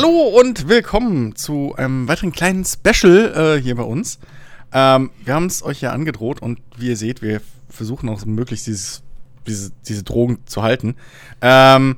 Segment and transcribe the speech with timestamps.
[0.00, 4.20] Hallo und willkommen zu einem weiteren kleinen Special äh, hier bei uns.
[4.72, 8.68] Ähm, wir haben es euch ja angedroht und wie ihr seht, wir versuchen auch möglichst
[8.68, 9.02] dieses,
[9.48, 10.94] diese, diese Drogen zu halten.
[11.42, 11.96] Ähm,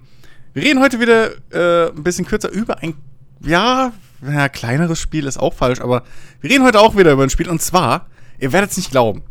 [0.55, 2.95] wir reden heute wieder äh, ein bisschen kürzer über ein,
[3.45, 3.93] ja,
[4.27, 6.03] ja, kleineres Spiel ist auch falsch, aber
[6.41, 8.07] wir reden heute auch wieder über ein Spiel und zwar,
[8.39, 9.25] ihr werdet es nicht glauben.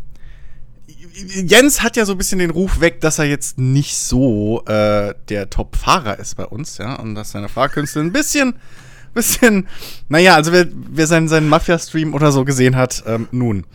[1.28, 5.14] Jens hat ja so ein bisschen den Ruf weg, dass er jetzt nicht so äh,
[5.30, 8.55] der Top-Fahrer ist bei uns, ja, und dass seine Fahrkünste ein bisschen,
[9.14, 9.68] bisschen,
[10.08, 13.66] naja, also wer, wer seinen, seinen Mafia-Stream oder so gesehen hat, ähm, nun.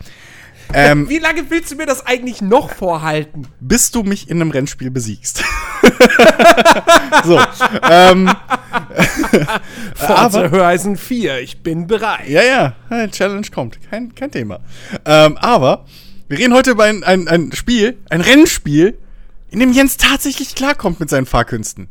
[0.73, 3.47] Ähm, Wie lange willst du mir das eigentlich noch vorhalten?
[3.59, 5.43] Bis du mich in einem Rennspiel besiegst.
[7.23, 7.39] so.
[7.89, 8.29] ähm,
[9.95, 12.27] Forza Horizon 4, ich bin bereit.
[12.27, 12.41] Ja,
[12.89, 14.59] ja, Challenge kommt, kein, kein Thema.
[15.05, 15.85] Ähm, aber
[16.27, 18.97] wir reden heute über ein, ein, ein Spiel, ein Rennspiel,
[19.49, 21.87] in dem Jens tatsächlich klarkommt mit seinen Fahrkünsten.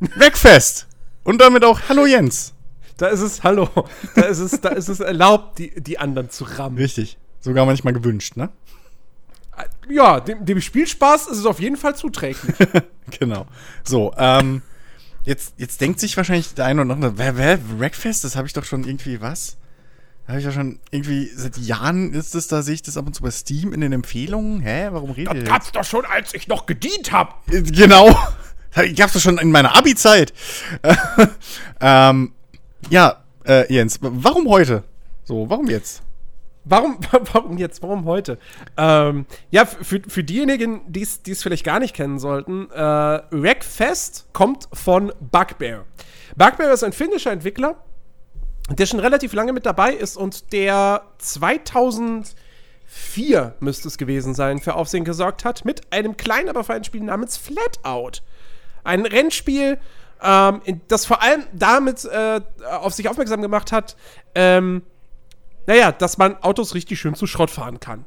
[0.00, 0.86] Wegfest!
[1.22, 2.54] Und damit auch Hallo Jens.
[2.96, 3.68] Da ist es, hallo,
[4.14, 6.76] da ist es, da ist es erlaubt, die, die anderen zu rammen.
[6.76, 7.16] Richtig.
[7.40, 8.50] Sogar manchmal gewünscht, ne?
[9.88, 12.54] Ja, dem, dem Spielspaß ist es auf jeden Fall zuträglich.
[13.18, 13.46] genau.
[13.84, 14.62] So, ähm,
[15.24, 18.52] jetzt, jetzt denkt sich wahrscheinlich der eine oder andere, wer, wer, Wreckfest, das habe ich
[18.52, 19.56] doch schon irgendwie, was?
[20.30, 23.14] Habe ich ja schon irgendwie seit Jahren ist es, da sehe ich das ab und
[23.14, 24.60] zu bei Steam in den Empfehlungen.
[24.60, 25.40] Hä, warum redet ihr?
[25.40, 27.34] Das gab's doch schon, als ich noch gedient habe.
[27.46, 28.16] Genau.
[28.84, 30.32] Ich gab's doch schon in meiner Abi-Zeit.
[31.80, 32.32] ähm,
[32.88, 34.84] ja, äh, Jens, warum heute?
[35.24, 36.02] So, warum jetzt?
[36.64, 36.98] Warum,
[37.32, 37.82] warum jetzt?
[37.82, 38.38] Warum heute?
[38.76, 44.68] Ähm, ja, für, für diejenigen, die es vielleicht gar nicht kennen sollten, äh, Wreckfest kommt
[44.72, 45.84] von Bugbear.
[46.36, 47.74] Bugbear ist ein finnischer Entwickler,
[48.78, 54.74] der schon relativ lange mit dabei ist und der 2004 müsste es gewesen sein, für
[54.74, 58.20] Aufsehen gesorgt hat, mit einem kleinen, aber feinen Spiel namens Flatout.
[58.84, 59.78] Ein Rennspiel,
[60.22, 62.40] ähm, das vor allem damit äh,
[62.80, 63.96] auf sich aufmerksam gemacht hat,
[64.34, 64.82] ähm,
[65.66, 68.04] naja, dass man Autos richtig schön zu Schrott fahren kann.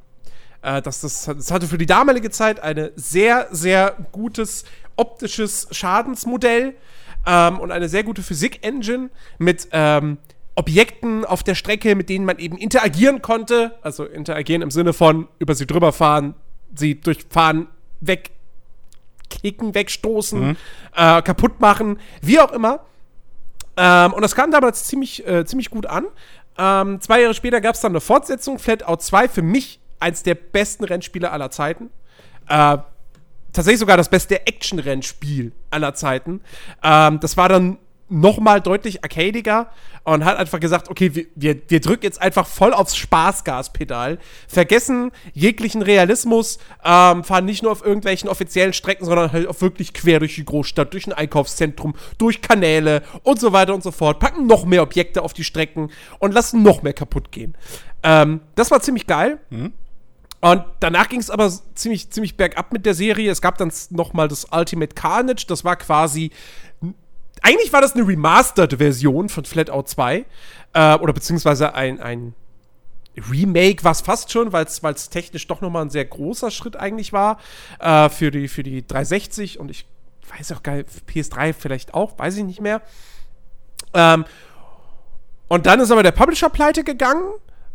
[0.62, 4.66] Äh, das, das, das hatte für die damalige Zeit ein sehr, sehr gutes
[4.96, 6.76] optisches Schadensmodell
[7.26, 10.18] ähm, und eine sehr gute Physik-Engine mit ähm,
[10.56, 13.76] Objekten auf der Strecke, mit denen man eben interagieren konnte.
[13.82, 16.36] Also interagieren im Sinne von über sie drüber fahren,
[16.76, 17.68] sie durchfahren,
[18.02, 20.58] wegkicken, wegstoßen, mhm.
[20.96, 22.82] äh, kaputt machen, wie auch immer.
[23.78, 26.06] Ähm, und das kam damals ziemlich, äh, ziemlich gut an.
[26.58, 30.36] Ähm, zwei Jahre später gab es dann eine Fortsetzung, Flatout 2, für mich eins der
[30.36, 31.90] besten Rennspiele aller Zeiten.
[32.48, 32.78] Äh,
[33.54, 36.42] tatsächlich sogar das beste Action-Rennspiel aller Zeiten.
[36.84, 37.78] Ähm, das war dann
[38.14, 39.70] noch mal deutlich arcadiger
[40.04, 45.12] und hat einfach gesagt, okay, wir, wir, wir drücken jetzt einfach voll aufs Spaßgaspedal, vergessen
[45.34, 50.20] jeglichen Realismus, ähm, fahren nicht nur auf irgendwelchen offiziellen Strecken, sondern halt auch wirklich quer
[50.20, 54.46] durch die Großstadt, durch ein Einkaufszentrum, durch Kanäle und so weiter und so fort, packen
[54.46, 57.56] noch mehr Objekte auf die Strecken und lassen noch mehr kaputt gehen.
[58.04, 59.40] Ähm, das war ziemlich geil.
[59.50, 59.74] Mhm.
[60.44, 63.32] Und danach ging es aber ziemlich, ziemlich bergab mit der Serie.
[63.32, 65.46] Es gab dann noch mal das Ultimate Carnage.
[65.48, 66.32] Das war quasi
[67.44, 70.26] eigentlich war das eine Remastered-Version von Flatout 2.
[70.74, 72.34] Äh, oder beziehungsweise ein, ein
[73.30, 77.14] Remake war es fast schon, weil es technisch doch nochmal ein sehr großer Schritt eigentlich
[77.14, 77.38] war
[77.80, 79.86] äh, für, die, für die 360 und ich
[80.36, 82.82] weiß auch gar nicht, PS3 vielleicht auch, weiß ich nicht mehr.
[83.94, 84.26] Ähm,
[85.48, 87.34] und dann ist aber der Publisher pleite gegangen.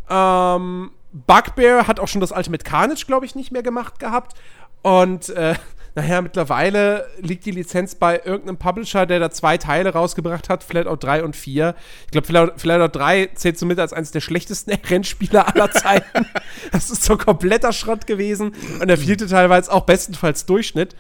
[0.09, 4.35] Ähm, Bugbear hat auch schon das Ultimate Carnage, glaube ich, nicht mehr gemacht gehabt.
[4.83, 5.55] Und äh,
[5.95, 10.97] naja, mittlerweile liegt die Lizenz bei irgendeinem Publisher, der da zwei Teile rausgebracht hat, Flatout
[10.97, 11.75] 3 und 4.
[12.05, 16.27] Ich glaube, Flatout, Flatout 3 zählt somit als eines der schlechtesten Rennspiele aller Zeiten.
[16.73, 18.55] das ist so kompletter Schrott gewesen.
[18.81, 20.95] Und der vierte Teil war jetzt auch bestenfalls Durchschnitt.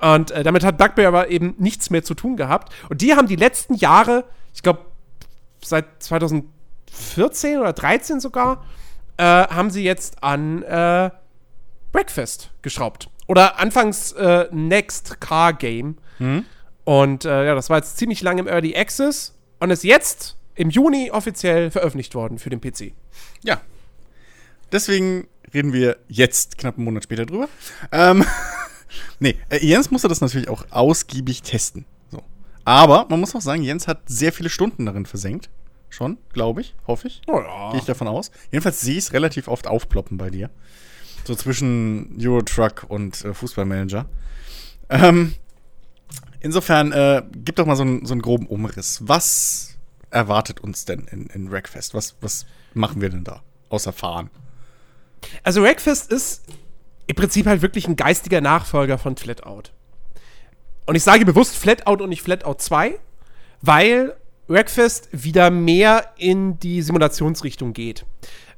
[0.00, 2.72] Und äh, damit hat Bugbear aber eben nichts mehr zu tun gehabt.
[2.88, 4.24] Und die haben die letzten Jahre,
[4.54, 4.80] ich glaube,
[5.64, 8.64] seit 2014 oder 13 sogar,
[9.16, 11.10] äh, haben sie jetzt an äh,
[11.92, 13.08] Breakfast geschraubt.
[13.26, 15.98] Oder anfangs äh, Next Car Game.
[16.18, 16.44] Mhm.
[16.84, 20.70] Und äh, ja, das war jetzt ziemlich lange im Early Access und ist jetzt im
[20.70, 22.92] Juni offiziell veröffentlicht worden für den PC.
[23.42, 23.60] Ja.
[24.72, 27.48] Deswegen reden wir jetzt knapp einen Monat später drüber.
[27.92, 28.24] Ähm,
[29.18, 31.84] nee, äh, Jens musste das natürlich auch ausgiebig testen.
[32.10, 32.22] So.
[32.64, 35.50] Aber man muss auch sagen, Jens hat sehr viele Stunden darin versenkt.
[35.88, 37.22] Schon, glaube ich, hoffe ich.
[37.26, 37.70] Oh ja.
[37.70, 38.30] Gehe ich davon aus.
[38.50, 40.50] Jedenfalls sehe ich es relativ oft aufploppen bei dir.
[41.26, 44.06] So zwischen Eurotruck und äh, Fußballmanager.
[44.88, 45.34] Ähm,
[46.38, 49.00] insofern, äh, gib doch mal so, ein, so einen groben Umriss.
[49.02, 49.76] Was
[50.10, 51.94] erwartet uns denn in, in Wreckfest?
[51.94, 53.42] Was, was machen wir denn da?
[53.70, 54.30] Außer fahren.
[55.42, 56.44] Also Wreckfest ist
[57.08, 59.70] im Prinzip halt wirklich ein geistiger Nachfolger von Flatout.
[60.86, 62.98] Und ich sage bewusst Flatout und nicht Flatout 2,
[63.62, 68.06] weil Wreckfest wieder mehr in die Simulationsrichtung geht.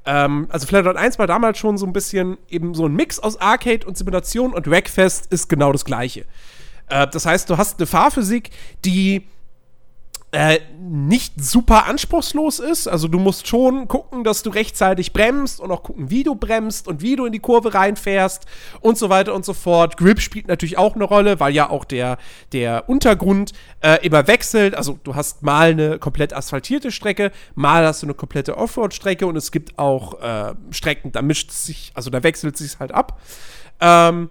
[0.09, 3.39] Ähm, also Flatout 1 war damals schon so ein bisschen eben so ein Mix aus
[3.39, 6.25] Arcade und Simulation und Wreckfest ist genau das gleiche.
[6.89, 8.49] Äh, das heißt, du hast eine Fahrphysik,
[8.87, 9.29] die
[10.31, 12.87] äh, nicht super anspruchslos ist.
[12.87, 16.87] Also du musst schon gucken, dass du rechtzeitig bremst und auch gucken, wie du bremst
[16.87, 18.45] und wie du in die Kurve reinfährst
[18.81, 19.97] und so weiter und so fort.
[19.97, 22.19] Grip spielt natürlich auch eine Rolle, weil ja auch der,
[22.53, 24.75] der Untergrund äh, immer wechselt.
[24.75, 29.37] Also du hast mal eine komplett asphaltierte Strecke, mal hast du eine komplette Offroad-Strecke und
[29.37, 33.19] es gibt auch äh, Strecken, da mischt sich, also da wechselt sich halt ab.
[33.81, 34.29] Ähm,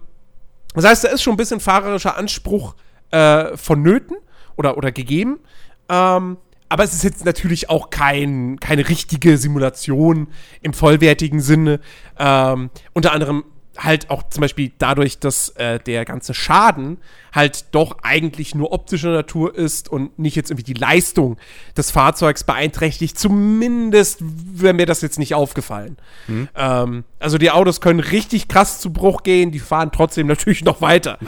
[0.74, 2.76] das heißt, da ist schon ein bisschen fahrerischer Anspruch
[3.10, 4.16] äh, vonnöten
[4.56, 5.40] oder, oder gegeben.
[5.88, 6.36] Ähm,
[6.68, 10.28] aber es ist jetzt natürlich auch kein, keine richtige Simulation
[10.60, 11.80] im vollwertigen Sinne.
[12.18, 13.44] Ähm, unter anderem
[13.78, 16.98] halt auch zum Beispiel dadurch, dass äh, der ganze Schaden
[17.32, 21.36] halt doch eigentlich nur optischer Natur ist und nicht jetzt irgendwie die Leistung
[21.76, 23.16] des Fahrzeugs beeinträchtigt.
[23.16, 25.96] Zumindest wäre mir das jetzt nicht aufgefallen.
[26.26, 26.48] Mhm.
[26.56, 30.80] Ähm, also die Autos können richtig krass zu Bruch gehen, die fahren trotzdem natürlich noch
[30.80, 31.18] weiter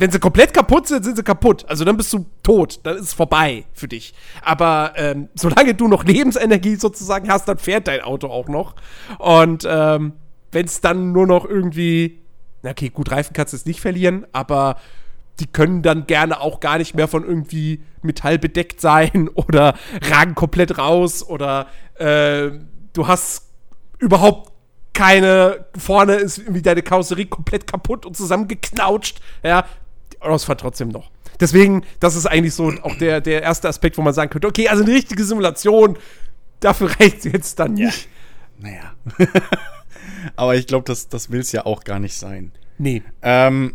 [0.00, 1.64] wenn sie komplett kaputt sind, sind sie kaputt.
[1.68, 4.14] Also dann bist du tot, dann ist es vorbei für dich.
[4.42, 8.76] Aber ähm, solange du noch Lebensenergie sozusagen hast, dann fährt dein Auto auch noch.
[9.18, 10.12] Und ähm,
[10.52, 12.20] wenn es dann nur noch irgendwie,
[12.62, 14.76] na okay, gut, Reifen kannst du jetzt nicht verlieren, aber
[15.40, 19.74] die können dann gerne auch gar nicht mehr von irgendwie Metall bedeckt sein oder
[20.10, 22.50] ragen komplett raus oder äh,
[22.92, 23.48] du hast
[23.98, 24.52] überhaupt
[24.92, 29.64] keine, vorne ist irgendwie deine Karosserie komplett kaputt und zusammengeknautscht, ja,
[30.20, 31.10] Ausfahrt trotzdem noch.
[31.40, 34.68] Deswegen, das ist eigentlich so auch der, der erste Aspekt, wo man sagen könnte, okay,
[34.68, 35.96] also eine richtige Simulation,
[36.60, 38.08] dafür reicht es jetzt dann nicht.
[38.60, 38.68] Ja.
[38.70, 38.92] Naja.
[40.36, 42.52] Aber ich glaube, das, das will es ja auch gar nicht sein.
[42.78, 43.02] Nee.
[43.22, 43.74] Ähm,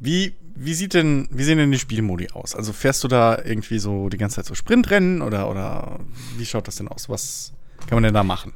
[0.00, 2.54] wie, wie sieht denn, wie sehen denn die Spielmodi aus?
[2.54, 6.00] Also fährst du da irgendwie so die ganze Zeit so Sprintrennen oder, oder
[6.36, 7.08] wie schaut das denn aus?
[7.08, 7.52] Was
[7.86, 8.52] kann man denn da machen?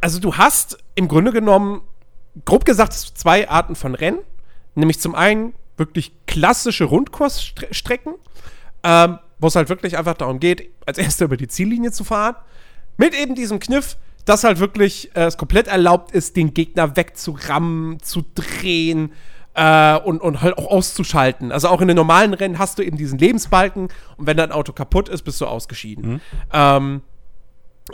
[0.00, 1.82] Also du hast im Grunde genommen,
[2.44, 4.20] grob gesagt, zwei Arten von Rennen.
[4.74, 8.14] Nämlich zum einen wirklich klassische Rundkursstrecken,
[8.82, 12.36] ähm, wo es halt wirklich einfach darum geht, als erster über die Ziellinie zu fahren.
[12.98, 13.96] Mit eben diesem Kniff,
[14.26, 19.12] dass halt wirklich äh, es komplett erlaubt ist, den Gegner wegzurammen, zu drehen
[19.54, 21.52] äh, und, und halt auch auszuschalten.
[21.52, 24.74] Also auch in den normalen Rennen hast du eben diesen Lebensbalken und wenn dein Auto
[24.74, 26.12] kaputt ist, bist du ausgeschieden.
[26.12, 26.20] Mhm.
[26.52, 27.02] Ähm,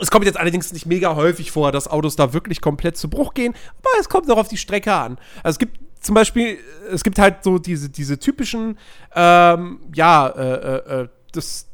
[0.01, 3.35] es kommt jetzt allerdings nicht mega häufig vor, dass Autos da wirklich komplett zu Bruch
[3.35, 5.17] gehen, aber es kommt auch auf die Strecke an.
[5.43, 6.59] Also es gibt zum Beispiel,
[6.91, 8.77] es gibt halt so diese, diese typischen,
[9.15, 11.67] ähm, ja, äh, äh, äh das,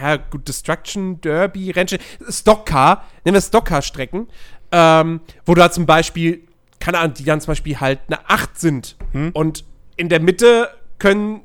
[0.00, 1.98] ja, gut, Destruction, Derby, Rennchen,
[2.30, 4.28] Stockcar, nennen wir Stockcar-Strecken,
[4.72, 6.46] ähm, wo du da zum Beispiel,
[6.80, 9.30] keine Ahnung, die dann zum Beispiel halt eine 8 sind hm?
[9.34, 9.64] und
[9.96, 11.42] in der Mitte können,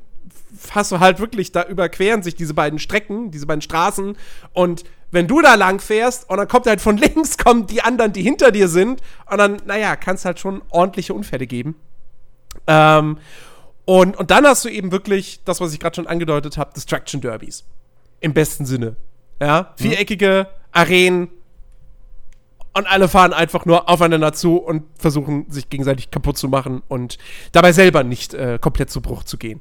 [0.71, 4.15] hast du halt wirklich, da überqueren sich diese beiden Strecken, diese beiden Straßen
[4.53, 8.13] und wenn du da lang fährst und dann kommt halt von links kommen die anderen,
[8.13, 11.75] die hinter dir sind und dann, naja, kann es halt schon ordentliche Unfälle geben.
[12.67, 13.17] Ähm,
[13.85, 17.21] und, und dann hast du eben wirklich das, was ich gerade schon angedeutet habe, Destruction
[17.21, 17.65] Derbys.
[18.19, 18.95] Im besten Sinne.
[19.41, 19.83] Ja, mhm.
[19.83, 21.29] viereckige Arenen
[22.73, 27.17] und alle fahren einfach nur aufeinander zu und versuchen sich gegenseitig kaputt zu machen und
[27.51, 29.59] dabei selber nicht äh, komplett zu Bruch zu gehen.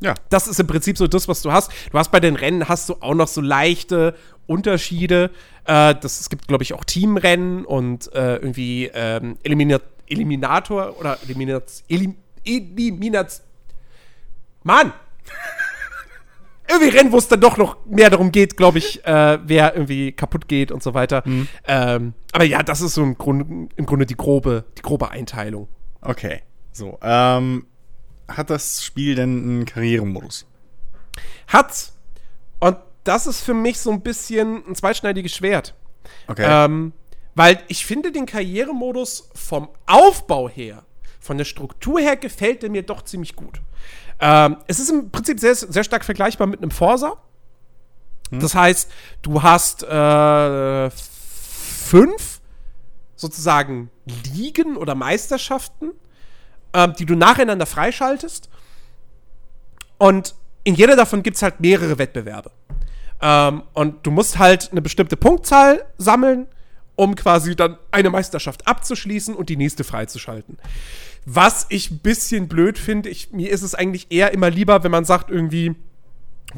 [0.00, 0.14] Ja.
[0.30, 1.70] Das ist im Prinzip so das, was du hast.
[1.92, 4.14] Du hast bei den Rennen hast du auch noch so leichte
[4.46, 5.30] Unterschiede.
[5.66, 9.78] Äh, das, es gibt, glaube ich, auch Teamrennen und äh, irgendwie ähm, Elimina
[10.10, 11.84] Eliminator oder Eliminats.
[11.88, 13.42] Elim, Eliminats.
[14.62, 14.92] Mann!
[16.70, 20.12] irgendwie Rennen, wo es dann doch noch mehr darum geht, glaube ich, äh, wer irgendwie
[20.12, 21.22] kaputt geht und so weiter.
[21.24, 21.48] Mhm.
[21.66, 25.68] Ähm, aber ja, das ist so im Grunde, im Grunde die grobe, die grobe Einteilung.
[26.00, 26.42] Okay.
[26.72, 27.66] So, ähm,
[28.28, 30.46] hat das Spiel denn einen Karrieremodus?
[31.48, 31.92] Hat's.
[32.60, 35.74] Und das ist für mich so ein bisschen ein zweischneidiges Schwert.
[36.28, 36.46] Okay.
[36.46, 36.92] Ähm,
[37.34, 40.84] weil ich finde den Karrieremodus vom Aufbau her,
[41.20, 43.60] von der Struktur her, gefällt er mir doch ziemlich gut.
[44.20, 47.14] Ähm, es ist im Prinzip sehr, sehr stark vergleichbar mit einem Forsa.
[48.30, 48.40] Hm.
[48.40, 48.90] Das heißt,
[49.22, 52.40] du hast äh, fünf
[53.16, 53.90] sozusagen
[54.34, 55.90] Ligen oder Meisterschaften,
[56.72, 58.48] ähm, die du nacheinander freischaltest.
[59.98, 60.34] Und
[60.64, 62.50] in jeder davon gibt es halt mehrere Wettbewerbe.
[63.20, 66.46] Ähm, und du musst halt eine bestimmte Punktzahl sammeln,
[67.00, 70.58] um quasi dann eine Meisterschaft abzuschließen und die nächste freizuschalten.
[71.24, 75.06] Was ich ein bisschen blöd finde, mir ist es eigentlich eher immer lieber, wenn man
[75.06, 75.74] sagt irgendwie,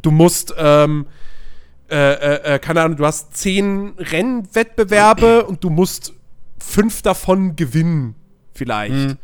[0.03, 1.07] du musst, ähm,
[1.89, 6.13] äh, äh, äh keine Ahnung, du hast zehn Rennwettbewerbe und du musst
[6.59, 8.17] fünf davon gewinnen,
[8.53, 9.11] vielleicht.
[9.11, 9.19] Mhm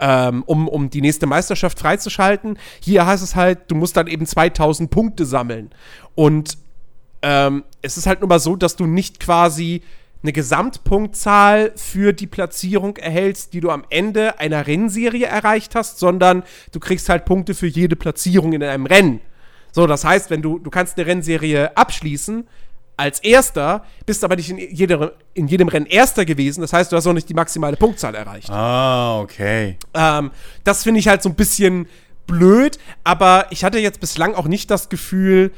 [0.00, 2.58] ähm, um, um die nächste Meisterschaft freizuschalten.
[2.80, 5.70] Hier heißt es halt, du musst dann eben 2000 Punkte sammeln.
[6.16, 6.58] Und
[7.22, 9.80] Ähm, es ist halt nur mal so, dass du nicht quasi
[10.24, 16.42] eine Gesamtpunktzahl für die Platzierung erhältst, die du am Ende einer Rennserie erreicht hast, sondern
[16.72, 19.20] du kriegst halt Punkte für jede Platzierung in einem Rennen.
[19.70, 22.48] So, das heißt, wenn du, du kannst eine Rennserie abschließen
[22.96, 26.62] als Erster, bist aber nicht in, jeder, in jedem Rennen Erster gewesen.
[26.62, 28.48] Das heißt, du hast auch nicht die maximale Punktzahl erreicht.
[28.50, 29.76] Ah, okay.
[29.92, 30.30] Ähm,
[30.62, 31.86] das finde ich halt so ein bisschen
[32.26, 35.52] blöd, aber ich hatte jetzt bislang auch nicht das Gefühl,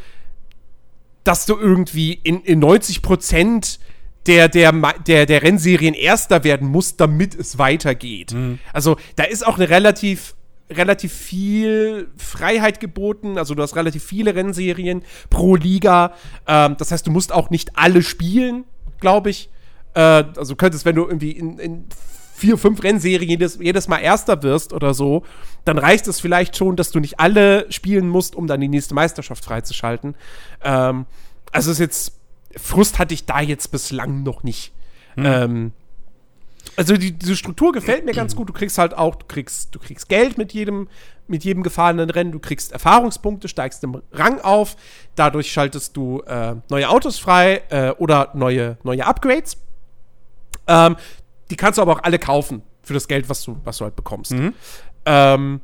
[1.23, 3.79] dass du irgendwie in, in 90 Prozent
[4.27, 4.73] der, der,
[5.07, 8.33] der, der Rennserien Erster werden musst, damit es weitergeht.
[8.33, 8.59] Mhm.
[8.73, 10.35] Also da ist auch eine relativ
[10.69, 13.39] relativ viel Freiheit geboten.
[13.39, 16.15] Also du hast relativ viele Rennserien pro Liga.
[16.47, 18.65] Ähm, das heißt, du musst auch nicht alle spielen,
[19.01, 19.49] glaube ich.
[19.95, 21.85] Äh, also du könntest, wenn du irgendwie in, in
[22.35, 25.23] vier, fünf Rennserien jedes, jedes Mal Erster wirst oder so,
[25.65, 28.95] dann reicht es vielleicht schon, dass du nicht alle spielen musst, um dann die nächste
[28.95, 30.17] Meisterschaft freizuschalten.
[30.63, 31.07] Ähm,
[31.53, 32.13] also ist jetzt
[32.57, 34.73] Frust hatte ich da jetzt bislang noch nicht.
[35.15, 35.25] Hm.
[35.27, 35.73] Ähm,
[36.77, 38.49] also die, diese Struktur gefällt mir ganz gut.
[38.49, 40.89] Du kriegst halt auch, du kriegst, du kriegst Geld mit jedem,
[41.27, 44.77] mit jedem gefahrenen Rennen, du kriegst Erfahrungspunkte, steigst im Rang auf,
[45.15, 49.59] dadurch schaltest du äh, neue Autos frei äh, oder neue, neue Upgrades.
[50.67, 50.97] Ähm,
[51.51, 53.97] die kannst du aber auch alle kaufen für das Geld, was du, was du halt
[53.97, 54.33] bekommst.
[54.33, 54.53] Mhm.
[55.07, 55.61] Ähm,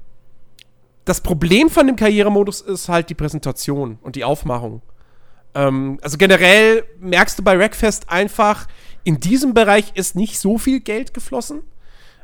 [1.05, 4.83] das Problem von dem Karrieremodus ist halt die Präsentation und die Aufmachung.
[5.55, 8.67] Ähm, also generell merkst du bei Rackfest einfach,
[9.05, 11.63] in diesem Bereich ist nicht so viel Geld geflossen.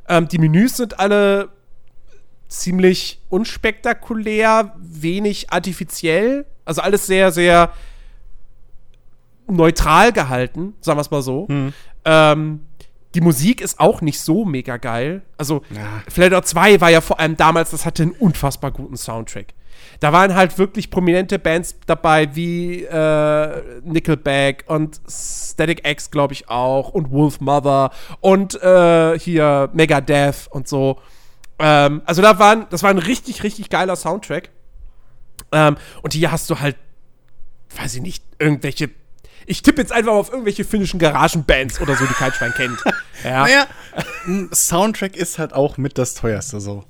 [0.09, 1.51] Ähm, die Menüs sind alle
[2.49, 6.47] ziemlich unspektakulär, wenig artifiziell.
[6.65, 7.73] Also alles sehr, sehr
[9.47, 11.49] neutral gehalten, sagen wir es mal so.
[11.49, 11.73] Hm.
[12.05, 12.68] Ähm,
[13.15, 15.23] die Musik ist auch nicht so mega geil.
[15.39, 16.03] Also, ja.
[16.09, 19.55] Flatter 2 war ja vor allem damals, das hatte einen unfassbar guten Soundtrack.
[20.01, 26.49] Da waren halt wirklich prominente Bands dabei, wie äh, Nickelback und Static X, glaube ich
[26.49, 31.01] auch, und Wolf Mother und äh, hier Megadeth und so.
[31.59, 34.51] Ähm, also da waren, das war ein richtig, richtig geiler Soundtrack.
[35.51, 36.77] Ähm, und hier hast du halt,
[37.77, 38.91] weiß ich nicht, irgendwelche
[39.49, 42.79] ich tippe jetzt einfach auf irgendwelche finnischen Garagenbands oder so, die kein Schwein kennt.
[43.25, 43.43] Ja.
[43.43, 43.67] Naja,
[44.53, 46.85] Soundtrack ist halt auch mit das teuerste so.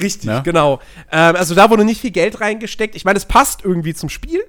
[0.00, 0.40] Richtig, ja?
[0.40, 0.80] genau.
[1.12, 2.94] Ähm, also da wurde nicht viel Geld reingesteckt.
[2.94, 4.42] Ich meine, es passt irgendwie zum Spiel,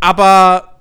[0.00, 0.73] aber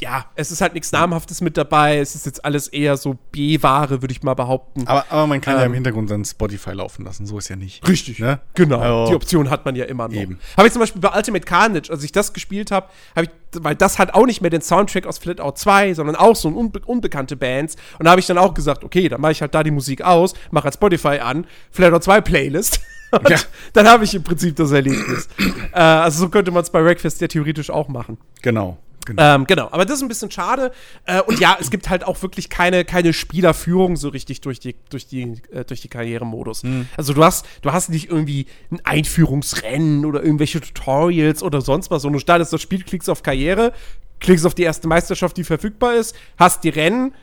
[0.00, 1.98] ja, es ist halt nichts Namhaftes mit dabei.
[1.98, 4.86] Es ist jetzt alles eher so B-Ware, würde ich mal behaupten.
[4.86, 7.26] Aber, aber man kann ähm, ja im ähm, Hintergrund dann Spotify laufen lassen.
[7.26, 7.86] So ist ja nicht.
[7.88, 8.20] Richtig.
[8.20, 8.40] Ne?
[8.54, 8.78] Genau.
[8.78, 10.14] Also, die Option hat man ja immer noch.
[10.14, 10.38] Eben.
[10.56, 13.74] Habe ich zum Beispiel bei Ultimate Carnage, als ich das gespielt habe, habe ich, weil
[13.74, 17.36] das hat auch nicht mehr den Soundtrack aus Flatout 2, sondern auch so unbe unbekannte
[17.36, 17.76] Bands.
[17.98, 20.02] Und da habe ich dann auch gesagt, okay, dann mache ich halt da die Musik
[20.02, 22.80] aus, mache halt Spotify an, Flatout 2 Playlist.
[23.10, 23.38] Und ja.
[23.72, 25.28] dann habe ich im Prinzip das Erlebnis.
[25.72, 28.18] äh, also so könnte man es bei Wreckfest ja theoretisch auch machen.
[28.42, 28.76] Genau.
[29.08, 29.34] Genau.
[29.34, 30.70] Ähm, genau, aber das ist ein bisschen schade.
[31.06, 34.76] Äh, und ja, es gibt halt auch wirklich keine, keine Spielerführung so richtig durch die,
[34.90, 36.62] durch die, äh, durch die Karrieremodus.
[36.62, 36.88] Mhm.
[36.96, 42.02] Also du hast, du hast nicht irgendwie ein Einführungsrennen oder irgendwelche Tutorials oder sonst was,
[42.02, 43.72] sondern du startest das Spiel, klickst auf Karriere,
[44.20, 47.14] klickst auf die erste Meisterschaft, die verfügbar ist, hast die Rennen,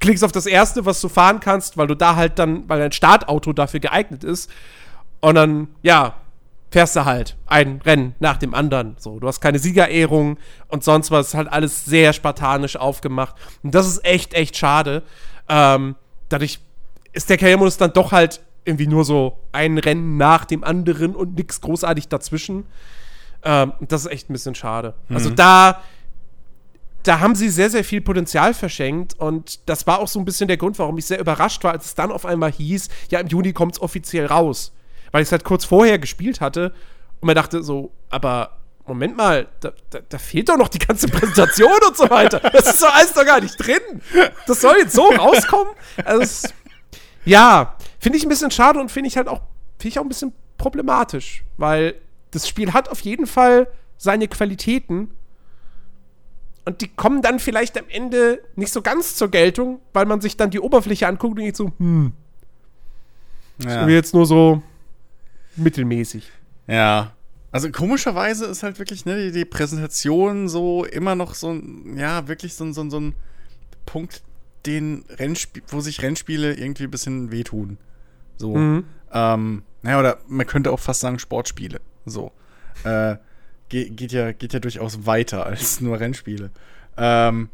[0.00, 2.92] klickst auf das erste, was du fahren kannst, weil du da halt dann, weil dein
[2.92, 4.50] Startauto dafür geeignet ist.
[5.20, 6.16] Und dann, ja,
[6.74, 8.96] fährst du halt ein Rennen nach dem anderen.
[8.98, 11.32] So, du hast keine Siegerehrung und sonst was.
[11.34, 13.36] Halt alles sehr spartanisch aufgemacht.
[13.62, 15.04] Und das ist echt, echt schade.
[15.48, 15.94] Ähm,
[16.28, 16.58] dadurch
[17.12, 21.36] ist der Karrieremodus dann doch halt irgendwie nur so ein Rennen nach dem anderen und
[21.36, 22.66] nichts großartig dazwischen.
[23.44, 24.94] Ähm, das ist echt ein bisschen schade.
[25.08, 25.16] Mhm.
[25.16, 25.80] Also da,
[27.04, 30.48] da haben sie sehr, sehr viel Potenzial verschenkt und das war auch so ein bisschen
[30.48, 33.28] der Grund, warum ich sehr überrascht war, als es dann auf einmal hieß, ja, im
[33.28, 34.72] Juni kommt es offiziell raus
[35.14, 36.74] weil ich es halt kurz vorher gespielt hatte
[37.20, 41.06] und mir dachte so, aber Moment mal, da, da, da, fehlt doch noch die ganze
[41.06, 42.40] Präsentation und so weiter.
[42.40, 44.02] Das ist so alles doch gar nicht drin.
[44.48, 45.72] Das soll jetzt so rauskommen.
[46.04, 46.54] Also es,
[47.24, 49.42] ja, finde ich ein bisschen schade und finde ich halt auch,
[49.78, 51.94] finde ich auch ein bisschen problematisch, weil
[52.32, 55.12] das Spiel hat auf jeden Fall seine Qualitäten
[56.64, 60.36] und die kommen dann vielleicht am Ende nicht so ganz zur Geltung, weil man sich
[60.36, 62.12] dann die Oberfläche anguckt und geht so, hm.
[63.62, 63.86] Ja.
[63.86, 64.60] Jetzt nur so,
[65.56, 66.30] mittelmäßig.
[66.66, 67.12] Ja.
[67.50, 72.26] Also komischerweise ist halt wirklich ne, die, die Präsentation so immer noch so ein, ja,
[72.26, 73.14] wirklich so, so, so ein
[73.86, 74.22] Punkt,
[74.66, 77.78] den Rennspiel, wo sich Rennspiele irgendwie ein bisschen wehtun.
[78.36, 78.56] So.
[78.56, 78.84] Mhm.
[79.12, 81.80] Ähm, naja, oder man könnte auch fast sagen Sportspiele.
[82.06, 82.32] So.
[82.84, 83.16] Äh,
[83.68, 86.50] geht, geht, ja, geht ja durchaus weiter als nur Rennspiele.
[86.96, 87.50] Ähm,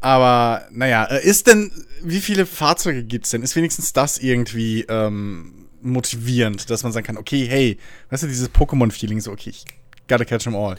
[0.00, 1.70] aber, naja, äh, ist denn,
[2.02, 3.42] wie viele Fahrzeuge gibt es denn?
[3.42, 7.78] Ist wenigstens das irgendwie ähm, motivierend, dass man sagen kann, okay, hey,
[8.10, 9.64] weißt du, dieses Pokémon-Feeling, so, okay, ich
[10.08, 10.76] gotta catch them all.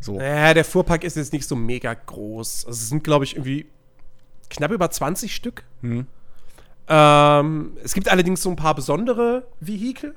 [0.00, 0.18] So.
[0.18, 2.66] Naja, der Fuhrpark ist jetzt nicht so mega groß.
[2.66, 3.66] Also es sind, glaube ich, irgendwie
[4.50, 5.64] knapp über 20 Stück.
[5.82, 6.06] Hm.
[6.88, 10.14] Ähm, es gibt allerdings so ein paar besondere Vehikel,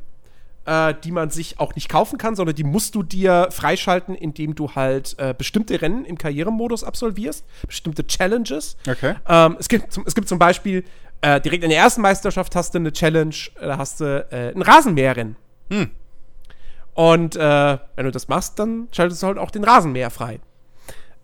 [0.65, 4.53] äh, die man sich auch nicht kaufen kann, sondern die musst du dir freischalten, indem
[4.53, 8.75] du halt äh, bestimmte Rennen im Karrieremodus absolvierst, bestimmte Challenges.
[8.88, 9.15] Okay.
[9.27, 10.84] Ähm, es, gibt es gibt zum Beispiel
[11.21, 14.53] äh, direkt in der ersten Meisterschaft hast du eine Challenge, äh, da hast du äh,
[14.55, 15.36] ein Rasenmäherrennen.
[15.69, 15.91] Hm.
[16.93, 20.39] Und äh, wenn du das machst, dann schaltest du halt auch den Rasenmäher frei.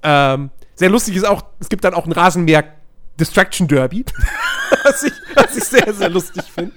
[0.04, 2.64] Ähm, sehr lustig ist auch, es gibt dann auch ein Rasenmäher
[3.20, 4.06] Distraction Derby,
[4.84, 6.76] was, ich, was ich sehr, sehr lustig finde.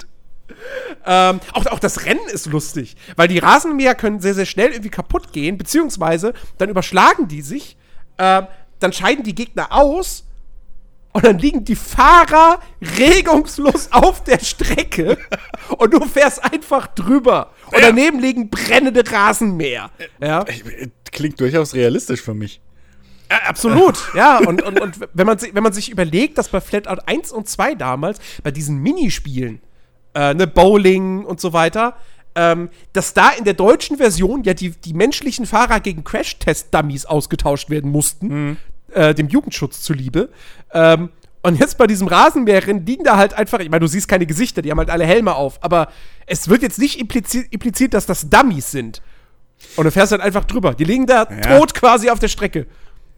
[1.04, 4.90] Ähm, auch, auch das Rennen ist lustig, weil die Rasenmäher können sehr, sehr schnell irgendwie
[4.90, 7.76] kaputt gehen, beziehungsweise dann überschlagen die sich,
[8.18, 8.46] ähm,
[8.80, 10.25] dann scheiden die Gegner aus
[11.16, 12.61] und dann liegen die Fahrer
[12.99, 15.16] regungslos auf der Strecke
[15.78, 17.52] und du fährst einfach drüber.
[17.68, 17.87] Und Ja.
[17.87, 19.90] daneben liegen brennende Rasenmäher.
[20.20, 20.42] Ja.
[20.42, 22.61] Äh, Klingt durchaus realistisch für mich.
[23.30, 24.38] Ja, absolut, ja.
[24.38, 27.75] Und, und, und wenn, man, wenn man sich überlegt, dass bei Flatout 1 und 2
[27.76, 29.62] damals, bei diesen Minispielen,
[30.14, 31.96] äh, ne, Bowling und so weiter,
[32.35, 37.70] ähm, dass da in der deutschen Version ja die, die menschlichen Fahrer gegen Crash-Test-Dummies ausgetauscht
[37.70, 38.58] werden mussten,
[38.96, 40.30] äh, dem Jugendschutz zuliebe.
[40.72, 41.10] Ähm,
[41.42, 44.62] und jetzt bei diesem Rasenmäherrennen liegen da halt einfach, ich meine, du siehst keine Gesichter,
[44.62, 45.88] die haben halt alle Helme auf, aber
[46.26, 49.00] es wird jetzt nicht impliziert, impliziert dass das Dummies sind.
[49.76, 50.74] Und du fährst halt einfach drüber.
[50.74, 51.58] Die liegen da Ja.
[51.58, 52.66] tot quasi auf der Strecke.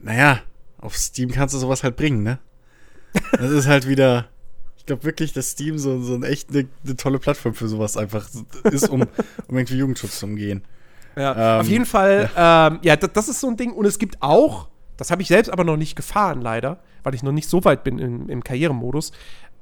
[0.00, 0.40] Naja,
[0.78, 2.38] auf Steam kannst du sowas halt bringen, ne?
[3.32, 4.26] Das ist halt wieder.
[4.76, 7.96] Ich glaube wirklich, dass Steam so, so ein echt eine ne tolle Plattform für sowas
[7.96, 8.28] einfach
[8.64, 9.02] ist, um,
[9.48, 10.64] um irgendwie Jugendschutz zu umgehen.
[11.16, 13.72] Ja, Ähm, auf jeden Fall, ähm, ja, das, das ist so ein Ding.
[13.72, 17.22] Und es gibt auch, das habe ich selbst aber noch nicht gefahren, leider, weil ich
[17.22, 19.12] noch nicht so weit bin im, im Karrieremodus.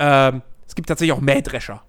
[0.00, 1.82] Ähm, es gibt tatsächlich auch Mähdrescher.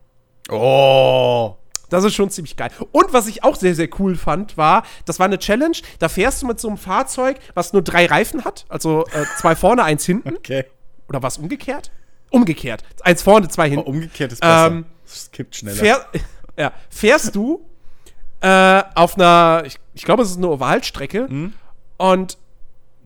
[0.51, 1.55] Oh!
[1.89, 2.69] Das ist schon ziemlich geil.
[2.91, 6.41] Und was ich auch sehr, sehr cool fand, war, das war eine Challenge, da fährst
[6.41, 10.05] du mit so einem Fahrzeug, was nur drei Reifen hat, also äh, zwei vorne, eins
[10.05, 10.36] hinten.
[10.36, 10.65] Okay.
[11.07, 11.89] Oder was umgekehrt?
[12.29, 12.83] Umgekehrt.
[13.03, 13.88] Eins vorne, zwei Oh, hinten.
[13.88, 14.67] umgekehrt ist besser.
[14.67, 15.77] Ähm, Es kippt schneller.
[15.77, 16.05] Fähr,
[16.60, 17.65] ja, fährst du
[18.41, 21.29] äh, auf einer, ich, ich glaube, es ist eine Ovalstrecke
[21.97, 22.38] und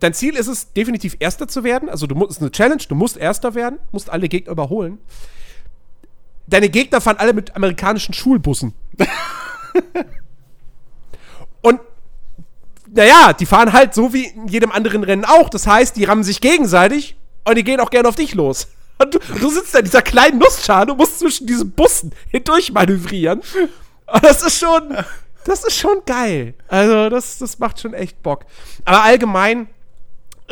[0.02, 1.88] dein Ziel ist es, definitiv Erster zu werden.
[1.88, 4.98] Also du musst, ist eine Challenge, du musst Erster werden, musst alle Gegner überholen.
[6.48, 8.74] Deine Gegner fahren alle mit amerikanischen Schulbussen.
[11.62, 11.80] und
[12.94, 15.50] naja, die fahren halt so wie in jedem anderen Rennen auch.
[15.50, 18.68] Das heißt, die rammen sich gegenseitig und die gehen auch gerne auf dich los.
[18.98, 22.72] Und du, du sitzt da in dieser kleinen Nussschale und musst zwischen diesen Bussen hindurch
[22.72, 23.42] manövrieren.
[24.08, 24.96] Und das ist schon,
[25.46, 26.54] das ist schon geil.
[26.68, 28.46] Also, das, das macht schon echt Bock.
[28.84, 29.68] Aber allgemein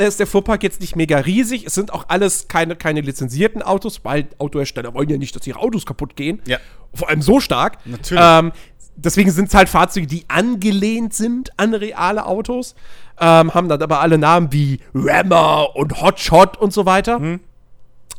[0.07, 1.65] ist der Fuhrpark jetzt nicht mega riesig.
[1.65, 5.59] Es sind auch alles keine, keine lizenzierten Autos, weil Autohersteller wollen ja nicht, dass ihre
[5.59, 6.41] Autos kaputt gehen.
[6.45, 6.57] Ja.
[6.93, 7.77] Vor allem so stark.
[7.85, 8.23] Natürlich.
[8.25, 8.51] Ähm,
[8.95, 12.75] deswegen sind es halt Fahrzeuge, die angelehnt sind an reale Autos.
[13.19, 17.19] Ähm, haben dann aber alle Namen wie Rammer und Hotshot und so weiter.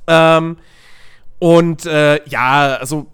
[0.06, 0.56] Ähm,
[1.38, 3.06] und äh, ja, also,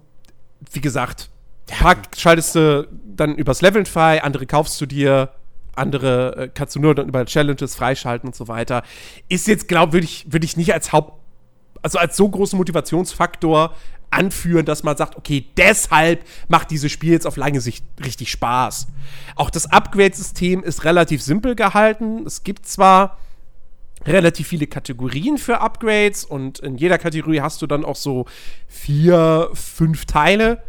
[0.71, 1.29] wie gesagt,
[1.67, 5.29] Park schaltest du dann übers Leveln frei, andere kaufst du dir,
[5.77, 8.83] andere äh, kannst du nur dann über Challenges freischalten und so weiter.
[9.29, 11.13] Ist jetzt, glaube ich, würde ich nicht als Haupt,
[11.81, 13.73] also als so großen Motivationsfaktor
[14.09, 18.87] anführen, dass man sagt, okay, deshalb macht dieses Spiel jetzt auf lange Sicht richtig Spaß.
[19.35, 22.25] Auch das Upgrade-System ist relativ simpel gehalten.
[22.25, 23.17] Es gibt zwar
[24.05, 28.25] relativ viele Kategorien für Upgrades und in jeder Kategorie hast du dann auch so
[28.67, 30.63] vier, fünf Teile.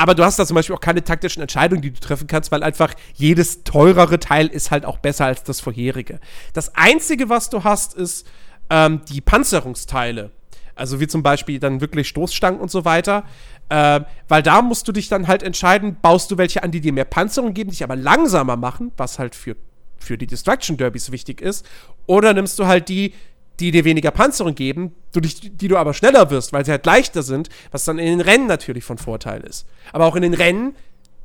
[0.00, 2.62] Aber du hast da zum Beispiel auch keine taktischen Entscheidungen, die du treffen kannst, weil
[2.62, 6.20] einfach jedes teurere Teil ist halt auch besser als das vorherige.
[6.54, 8.26] Das Einzige, was du hast, ist
[8.70, 10.30] ähm, die Panzerungsteile.
[10.74, 13.24] Also wie zum Beispiel dann wirklich Stoßstangen und so weiter.
[13.68, 16.94] Ähm, weil da musst du dich dann halt entscheiden, baust du welche an, die dir
[16.94, 19.54] mehr Panzerung geben, dich aber langsamer machen, was halt für,
[19.98, 21.66] für die Destruction Derbys wichtig ist.
[22.06, 23.12] Oder nimmst du halt die,
[23.60, 26.86] die dir weniger Panzerung geben, du dich, die du aber schneller wirst, weil sie halt
[26.86, 29.66] leichter sind, was dann in den Rennen natürlich von Vorteil ist.
[29.92, 30.74] Aber auch in den Rennen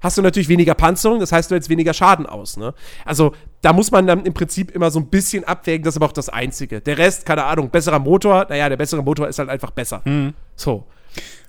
[0.01, 2.57] hast du natürlich weniger Panzerung, das heißt, du hältst weniger Schaden aus.
[2.57, 2.73] Ne?
[3.05, 6.07] Also da muss man dann im Prinzip immer so ein bisschen abwägen, das ist aber
[6.07, 6.81] auch das Einzige.
[6.81, 10.03] Der Rest, keine Ahnung, besserer Motor, naja, der bessere Motor ist halt einfach besser.
[10.55, 10.85] So.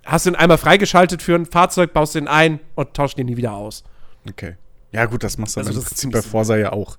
[0.04, 3.36] Hast du ihn einmal freigeschaltet für ein Fahrzeug, baust den ein und tauschst den nie
[3.36, 3.82] wieder aus.
[4.28, 4.54] Okay.
[4.92, 6.96] Ja, gut, das machst du Also im Prinzip bei Forsa ja auch.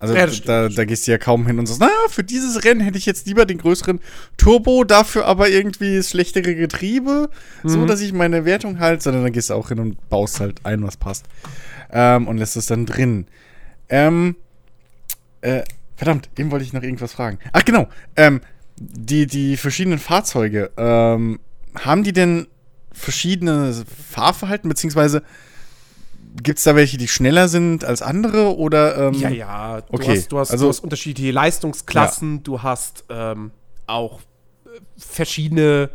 [0.00, 2.64] Also Ja, stimmt, da, da gehst du ja kaum hin und sagst, naja, für dieses
[2.64, 3.98] Rennen hätte ich jetzt lieber den größeren
[4.36, 7.30] Turbo, dafür aber irgendwie das schlechtere Getriebe,
[7.64, 7.86] so Mhm.
[7.88, 10.82] dass ich meine Wertung halte, sondern dann gehst du auch hin und baust halt ein,
[10.84, 11.26] was passt.
[11.90, 13.26] Ähm, und lässt es dann drin.
[13.88, 14.36] Ähm,
[15.40, 15.62] äh,
[15.96, 17.38] verdammt, eben wollte ich noch irgendwas fragen.
[17.52, 18.40] Ach genau, ähm,
[18.78, 21.40] die, die verschiedenen Fahrzeuge, ähm,
[21.74, 22.46] haben die denn
[22.92, 23.74] verschiedene
[24.10, 25.22] Fahrverhalten, beziehungsweise
[26.42, 29.08] Gibt es da welche, die schneller sind als andere oder?
[29.08, 29.80] Ähm, ja, ja.
[29.80, 33.50] Du okay, hast, du hast, also- du hast unterschiedliche Leistungsklassen, du hast ähm,
[33.86, 34.20] auch
[34.66, 35.90] äh, verschiedene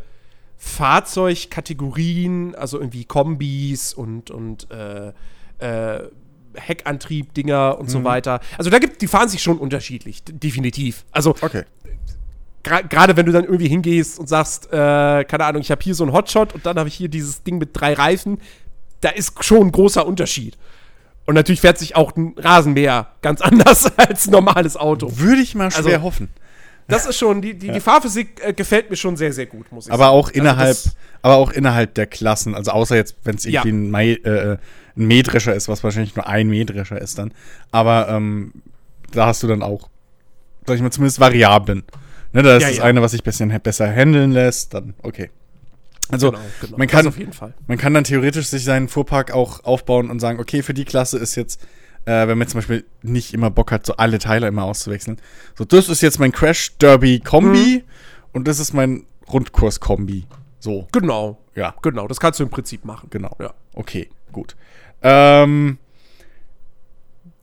[0.56, 5.12] Fahrzeugkategorien, also irgendwie Kombis und, und äh,
[5.58, 6.08] äh,
[6.54, 7.90] Heckantrieb-Dinger und Mhm.
[7.90, 8.40] so weiter.
[8.58, 11.04] Also da gibt, die fahren sich schon unterschiedlich, definitiv.
[11.10, 11.64] Also Okay.
[12.62, 16.04] gerade wenn du dann irgendwie hingehst und sagst, äh, keine Ahnung, ich habe hier so
[16.04, 18.38] einen Hotshot und dann habe ich hier dieses Ding mit drei Reifen,
[19.04, 20.56] da ist schon ein großer Unterschied.
[21.26, 25.10] Und natürlich fährt sich auch ein Rasenmäher ganz anders als ein normales Auto.
[25.18, 26.28] Würde ich mal schwer Also- hoffen.
[26.86, 29.86] Das ist schon, die, die, die Fahrphysik äh, gefällt mir schon sehr, sehr gut, muss
[29.86, 30.16] ich Aber sagen.
[30.18, 30.90] auch innerhalb, Also
[31.22, 32.54] aber auch innerhalb der Klassen.
[32.54, 33.62] Also außer jetzt, wenn es Ja.
[33.64, 34.58] irgendwie ein, Mai, äh,
[34.94, 37.32] ein Mähdrescher ist, was wahrscheinlich nur ein Mähdrescher ist dann.
[37.72, 38.52] Aber ähm,
[39.12, 39.88] da hast du dann auch,
[40.66, 41.84] sag ich mal, zumindest Variablen.
[42.34, 42.84] Ne, da ist Ja, das ja.
[42.84, 45.30] eine, was sich bisschen besser handeln lässt, dann okay.
[46.10, 46.76] Also genau, genau.
[46.78, 47.54] man Das kann auf jeden Fall.
[47.66, 51.18] man kann dann theoretisch sich seinen Fuhrpark auch aufbauen und sagen, okay, für die Klasse
[51.18, 51.62] ist jetzt,
[52.04, 55.18] äh, wenn man zum Beispiel nicht immer Bock hat, so alle Teile immer auszuwechseln.
[55.56, 57.84] So, das ist jetzt mein Crash Derby Kombi
[58.32, 60.26] und das ist mein Rundkurs Kombi.
[60.60, 62.06] So, Genau, ja, genau.
[62.06, 63.08] Das kannst du im Prinzip machen.
[63.10, 63.34] genau.
[63.40, 63.54] Ja.
[63.74, 64.56] Okay, gut.
[65.02, 65.78] Ähm,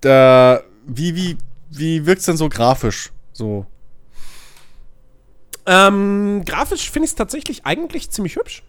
[0.02, 1.38] da, wie, wie,
[1.70, 3.12] wie wirkt's denn so grafisch?
[3.34, 3.66] So,
[5.66, 8.64] Ähm, grafisch finde ich es tatsächlich eigentlich ziemlich hübsch.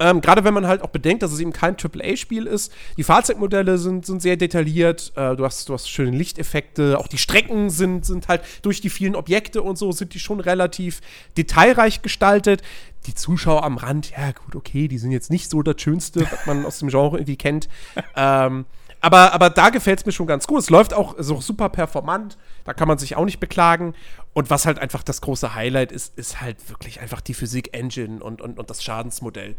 [0.00, 2.72] Ähm, Gerade wenn man halt auch bedenkt, dass es eben kein AAA-Spiel ist.
[2.96, 5.12] Die Fahrzeugmodelle sind, sind sehr detailliert.
[5.14, 6.98] Äh, du, hast, du hast schöne Lichteffekte.
[6.98, 10.40] Auch die Strecken sind, sind halt durch die vielen Objekte und so sind die schon
[10.40, 11.00] relativ
[11.36, 12.62] detailreich gestaltet.
[13.06, 16.46] Die Zuschauer am Rand, ja gut, okay, die sind jetzt nicht so das Schönste, was
[16.46, 17.68] man aus dem Genre irgendwie kennt.
[18.16, 18.64] Ähm,
[19.04, 20.60] aber, aber da gefällt es mir schon ganz gut.
[20.60, 22.38] Es läuft auch so super performant.
[22.64, 23.94] Da kann man sich auch nicht beklagen.
[24.32, 28.40] Und was halt einfach das große Highlight ist, ist halt wirklich einfach die Physik-Engine und,
[28.40, 29.56] und, und das Schadensmodell.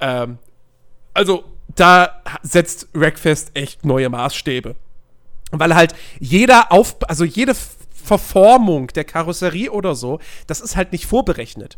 [0.00, 0.38] Ähm,
[1.12, 4.74] also, da setzt Wreckfest echt neue Maßstäbe.
[5.50, 11.04] Weil halt jeder auf, also jede Verformung der Karosserie oder so, das ist halt nicht
[11.04, 11.76] vorberechnet.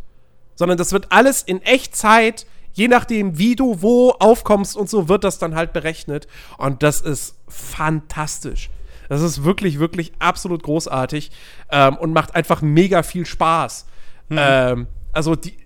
[0.55, 5.25] Sondern das wird alles in Echtzeit, je nachdem, wie du wo aufkommst und so, wird
[5.25, 6.27] das dann halt berechnet.
[6.59, 8.71] Und das ist fantastisch.
[9.09, 11.31] Das ist wirklich, wirklich absolut großartig
[11.71, 13.87] ähm, und macht einfach mega viel Spaß.
[14.31, 15.57] Ähm, also die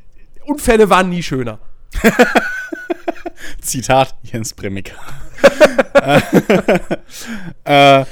[0.46, 1.58] Unfälle waren nie schöner.
[3.60, 4.96] Zitat Jens Bremmicker.
[7.64, 8.04] äh,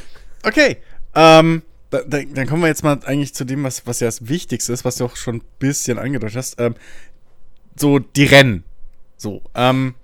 [0.42, 0.76] okay.
[1.14, 4.28] Ähm, da, da, dann kommen wir jetzt mal eigentlich zu dem, was, was ja das
[4.28, 6.60] Wichtigste ist, was du auch schon ein bisschen angedeutet hast.
[6.60, 6.74] Ähm,
[7.76, 8.64] so die Rennen.
[9.22, 9.94] So, ähm,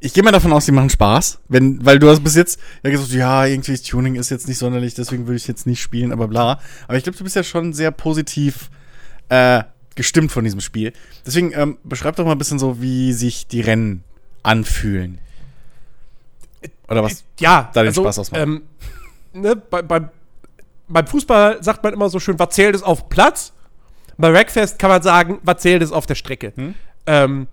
[0.00, 2.90] ich gehe mal davon aus, die machen Spaß, wenn, weil du hast bis jetzt ja
[2.90, 6.10] gesagt, ja, irgendwie das Tuning ist jetzt nicht sonderlich, deswegen würde ich jetzt nicht spielen,
[6.10, 6.58] aber bla.
[6.88, 8.70] Aber ich glaube, du bist ja schon sehr positiv
[9.28, 9.62] äh,
[9.94, 10.92] gestimmt von diesem Spiel.
[11.24, 14.02] Deswegen ähm, beschreib doch mal ein bisschen so, wie sich die Rennen
[14.42, 15.20] anfühlen.
[16.88, 17.22] Oder was?
[17.38, 18.42] Ja, da den Spaß ausmacht.
[18.42, 18.62] Ähm,
[19.32, 20.08] ne, bei, beim,
[20.88, 23.52] beim Fußball sagt man immer so schön, was zählt es auf Platz?
[24.16, 26.52] Bei Rackfest kann man sagen, was zählt es auf der Strecke?
[26.56, 26.74] Hm?
[27.08, 27.48] Ähm,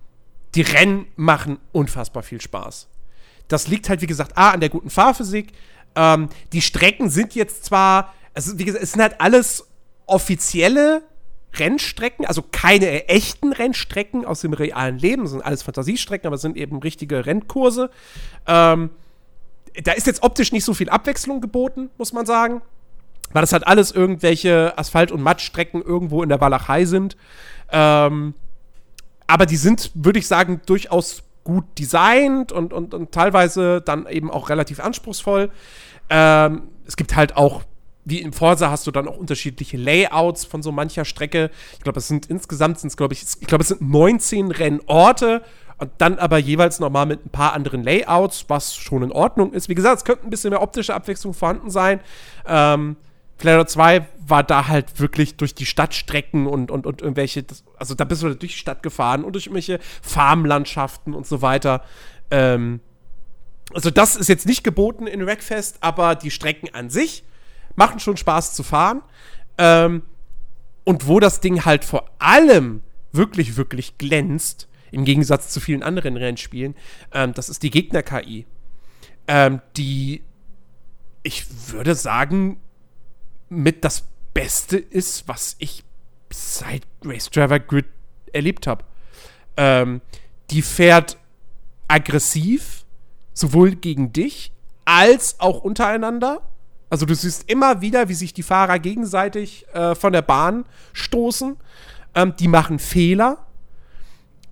[0.53, 2.87] die Rennen machen unfassbar viel Spaß.
[3.47, 5.53] Das liegt halt, wie gesagt, A, an der guten Fahrphysik.
[5.95, 9.65] Ähm, die Strecken sind jetzt zwar, also wie gesagt, es sind halt alles
[10.05, 11.03] offizielle
[11.53, 16.41] Rennstrecken, also keine echten Rennstrecken aus dem realen Leben, das sind alles Fantasiestrecken, aber es
[16.41, 17.89] sind eben richtige Rennkurse.
[18.45, 18.89] Ähm,
[19.83, 22.61] da ist jetzt optisch nicht so viel Abwechslung geboten, muss man sagen.
[23.31, 27.15] Weil das halt alles irgendwelche Asphalt- und Mattstrecken irgendwo in der Walachei sind.
[27.71, 28.33] Ähm,
[29.27, 34.31] aber die sind, würde ich sagen, durchaus gut designt und, und, und teilweise dann eben
[34.31, 35.51] auch relativ anspruchsvoll.
[36.09, 37.63] Ähm, es gibt halt auch,
[38.03, 41.49] wie im Forsa hast du dann auch unterschiedliche Layouts von so mancher Strecke.
[41.73, 45.43] Ich glaube, es sind insgesamt sind es, glaube ich, ich glaube, es sind 19 Rennorte
[45.77, 49.69] und dann aber jeweils nochmal mit ein paar anderen Layouts, was schon in Ordnung ist.
[49.69, 51.99] Wie gesagt, es könnte ein bisschen mehr optische Abwechslung vorhanden sein.
[52.47, 52.95] Ähm,
[53.37, 57.45] Flatter 2 war da halt wirklich durch die Stadtstrecken und, und, und irgendwelche,
[57.77, 61.83] also da bist du durch die Stadt gefahren und durch irgendwelche Farmlandschaften und so weiter.
[62.31, 62.79] Ähm,
[63.73, 67.23] also das ist jetzt nicht geboten in Wreckfest, aber die Strecken an sich
[67.75, 69.01] machen schon Spaß zu fahren.
[69.57, 70.03] Ähm,
[70.83, 76.15] und wo das Ding halt vor allem wirklich, wirklich glänzt, im Gegensatz zu vielen anderen
[76.15, 76.75] Rennspielen,
[77.11, 78.45] ähm, das ist die Gegner-KI.
[79.27, 80.23] Ähm, die,
[81.23, 82.61] ich würde sagen,
[83.49, 85.83] mit das Beste ist, was ich
[86.31, 87.85] seit Race Driver Grid
[88.33, 88.83] erlebt habe.
[89.57, 90.01] Ähm,
[90.49, 91.17] die fährt
[91.87, 92.85] aggressiv,
[93.33, 94.51] sowohl gegen dich
[94.85, 96.41] als auch untereinander.
[96.89, 101.57] Also du siehst immer wieder, wie sich die Fahrer gegenseitig äh, von der Bahn stoßen.
[102.13, 103.45] Ähm, die machen Fehler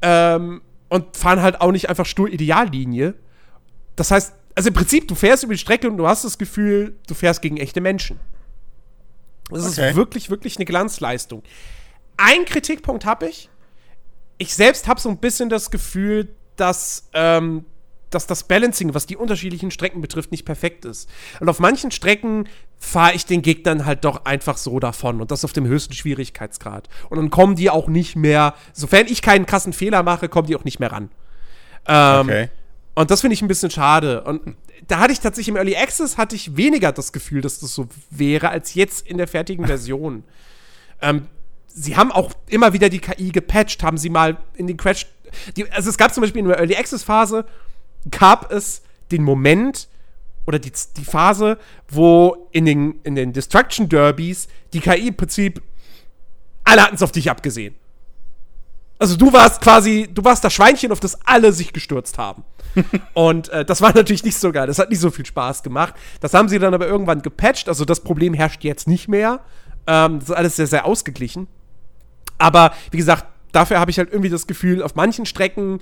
[0.01, 3.15] ähm, und fahren halt auch nicht einfach stur Ideallinie.
[3.95, 6.95] das heißt, also im Prinzip, du fährst über die Strecke und du hast das Gefühl,
[7.08, 8.19] du fährst gegen echte Menschen.
[9.49, 9.89] Das okay.
[9.89, 11.43] ist wirklich, wirklich eine Glanzleistung.
[12.17, 13.49] Ein Kritikpunkt habe ich.
[14.38, 17.65] Ich selbst habe so ein bisschen das Gefühl, dass, ähm,
[18.10, 21.10] dass das Balancing, was die unterschiedlichen Strecken betrifft, nicht perfekt ist.
[21.39, 25.45] Und auf manchen Strecken fahre ich den Gegnern halt doch einfach so davon und das
[25.45, 26.89] auf dem höchsten Schwierigkeitsgrad.
[27.10, 30.56] Und dann kommen die auch nicht mehr, sofern ich keinen krassen Fehler mache, kommen die
[30.56, 31.10] auch nicht mehr ran.
[31.88, 32.49] Ähm, okay.
[32.95, 34.23] Und das finde ich ein bisschen schade.
[34.23, 34.56] Und
[34.88, 37.88] da hatte ich tatsächlich im Early Access hatte ich weniger das Gefühl, dass das so
[38.10, 40.23] wäre, als jetzt in der fertigen Version.
[41.01, 41.27] ähm,
[41.67, 45.08] sie haben auch immer wieder die KI gepatcht, haben sie mal in den Crash.
[45.56, 47.45] Die, also es gab zum Beispiel in der Early Access Phase
[48.12, 49.88] gab es den Moment
[50.45, 51.58] oder die, die Phase,
[51.89, 55.62] wo in den, in den Destruction Derbys die KI im Prinzip
[56.63, 57.75] alle hatten es auf dich abgesehen.
[58.99, 62.43] Also du warst quasi, du warst das Schweinchen, auf das alle sich gestürzt haben.
[63.13, 64.67] und äh, das war natürlich nicht so geil.
[64.67, 65.93] Das hat nicht so viel Spaß gemacht.
[66.21, 67.67] Das haben sie dann aber irgendwann gepatcht.
[67.67, 69.41] Also das Problem herrscht jetzt nicht mehr.
[69.88, 71.47] Ähm, das ist alles sehr, sehr ausgeglichen.
[72.38, 75.79] Aber wie gesagt, dafür habe ich halt irgendwie das Gefühl, auf manchen Strecken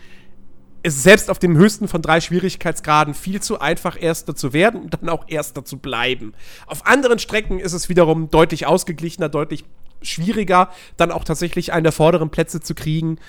[0.83, 4.81] ist es selbst auf dem höchsten von drei Schwierigkeitsgraden viel zu einfach, Erster zu werden
[4.81, 6.33] und dann auch Erster zu bleiben.
[6.65, 9.63] Auf anderen Strecken ist es wiederum deutlich ausgeglichener, deutlich
[10.01, 13.19] schwieriger, dann auch tatsächlich einen der vorderen Plätze zu kriegen.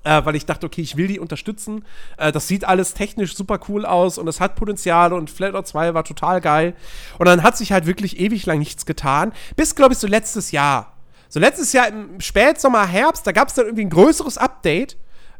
[0.06, 1.82] Äh, weil ich dachte, okay, ich will die unterstützen.
[2.18, 5.94] Äh, das sieht alles technisch super cool aus und es hat Potenzial und Flatout 2
[5.94, 6.74] war total geil.
[7.18, 9.32] Und dann hat sich halt wirklich ewig lang nichts getan.
[9.56, 10.92] Bis, glaube ich, so letztes Jahr.
[11.30, 14.98] So letztes Jahr im Spätsommer, Herbst, da gab es dann irgendwie ein größeres Update.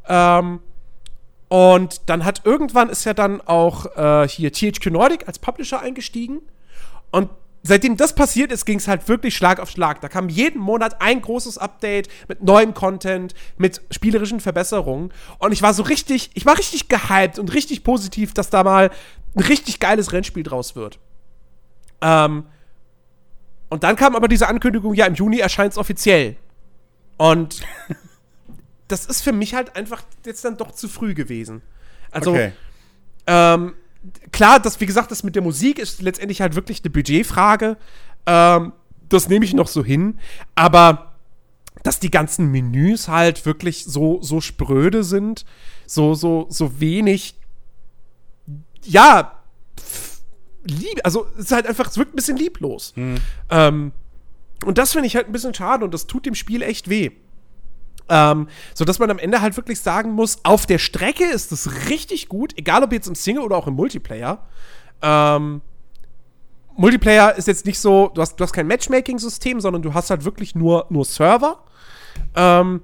[0.09, 0.61] Ähm,
[1.49, 6.41] und dann hat irgendwann ist ja dann auch äh, hier THQ Nordic als Publisher eingestiegen.
[7.11, 7.29] Und
[7.65, 10.01] seitdem das passiert ist, ging es halt wirklich Schlag auf Schlag.
[10.03, 15.13] Da kam jeden Monat ein großes Update mit neuem Content, mit spielerischen Verbesserungen.
[15.39, 18.91] Und ich war so richtig, ich war richtig gehypt und richtig positiv, dass da mal
[19.35, 20.99] ein richtig geiles Rennspiel draus wird.
[22.03, 22.45] Ähm,
[23.71, 26.37] und dann kam aber diese Ankündigung, ja, im Juni erscheint es offiziell.
[27.17, 27.63] Und
[28.89, 31.63] das ist für mich halt einfach jetzt dann doch zu früh gewesen.
[32.11, 32.53] Also, okay.
[33.27, 33.73] ähm,
[34.33, 37.77] klar, das, wie gesagt, das mit der Musik ist letztendlich halt wirklich eine Budgetfrage.
[38.27, 38.73] Ähm,
[39.09, 40.19] das nehme ich noch so hin.
[40.55, 41.15] Aber
[41.83, 45.45] dass die ganzen Menüs halt wirklich so, so spröde sind,
[45.87, 47.37] so, so, so wenig,
[48.83, 49.39] ja,
[50.65, 52.93] lieb, also es ist halt einfach, es wirkt ein bisschen lieblos.
[52.97, 53.17] Hm.
[53.51, 53.93] Ähm,
[54.65, 57.11] und das finde ich halt ein bisschen schade und das tut dem Spiel echt weh.
[58.09, 61.89] Ähm, so dass man am Ende halt wirklich sagen muss, auf der Strecke ist es
[61.89, 64.47] richtig gut, egal ob jetzt im Single oder auch im Multiplayer.
[65.01, 65.63] Ähm,
[66.77, 70.25] Multiplayer ist jetzt nicht so, du hast, du hast kein Matchmaking-System, sondern du hast halt
[70.25, 71.63] wirklich nur, nur Server.
[72.35, 72.83] Ähm,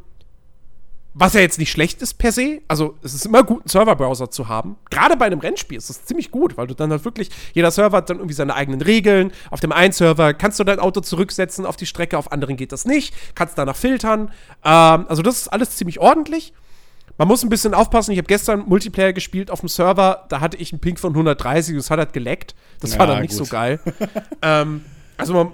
[1.12, 2.61] was ja jetzt nicht schlecht ist per se.
[2.68, 4.77] Also, es ist immer gut, einen Serverbrowser zu haben.
[4.90, 7.96] Gerade bei einem Rennspiel ist das ziemlich gut, weil du dann halt wirklich, jeder Server
[7.96, 9.33] hat dann irgendwie seine eigenen Regeln.
[9.51, 12.70] Auf dem einen Server kannst du dein Auto zurücksetzen auf die Strecke, auf anderen geht
[12.70, 13.12] das nicht.
[13.35, 14.31] Kannst danach filtern.
[14.64, 16.53] Ähm, also, das ist alles ziemlich ordentlich.
[17.18, 18.12] Man muss ein bisschen aufpassen.
[18.12, 20.27] Ich habe gestern Multiplayer gespielt auf dem Server.
[20.29, 22.55] Da hatte ich einen Ping von 130 und es hat halt geleckt.
[22.81, 23.46] Das ja, war dann nicht gut.
[23.46, 23.81] so geil.
[24.42, 24.85] ähm,
[25.16, 25.53] also, man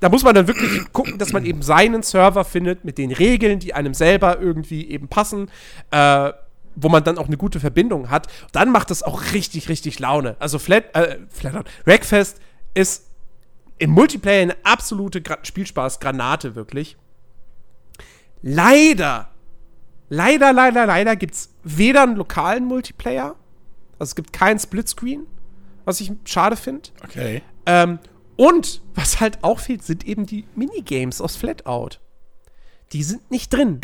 [0.00, 3.58] da muss man dann wirklich gucken, dass man eben seinen Server findet mit den Regeln,
[3.58, 5.50] die einem selber irgendwie eben passen,
[5.90, 6.32] äh,
[6.74, 8.26] wo man dann auch eine gute Verbindung hat.
[8.52, 10.36] Dann macht das auch richtig, richtig Laune.
[10.38, 12.40] Also Flat, äh, Flatout, Wreckfest
[12.74, 13.06] ist
[13.78, 16.96] im Multiplayer eine absolute Gra Spielspaß-Granate, wirklich.
[18.42, 19.30] Leider,
[20.08, 23.34] leider, leider, leider gibt es weder einen lokalen Multiplayer,
[23.98, 25.26] Also es gibt keinen Splitscreen,
[25.86, 26.90] was ich schade finde.
[27.02, 27.42] Okay.
[27.64, 27.98] Ähm,
[28.36, 31.98] und was halt auch fehlt, sind eben die Minigames aus Flatout.
[32.92, 33.80] Die sind nicht drin.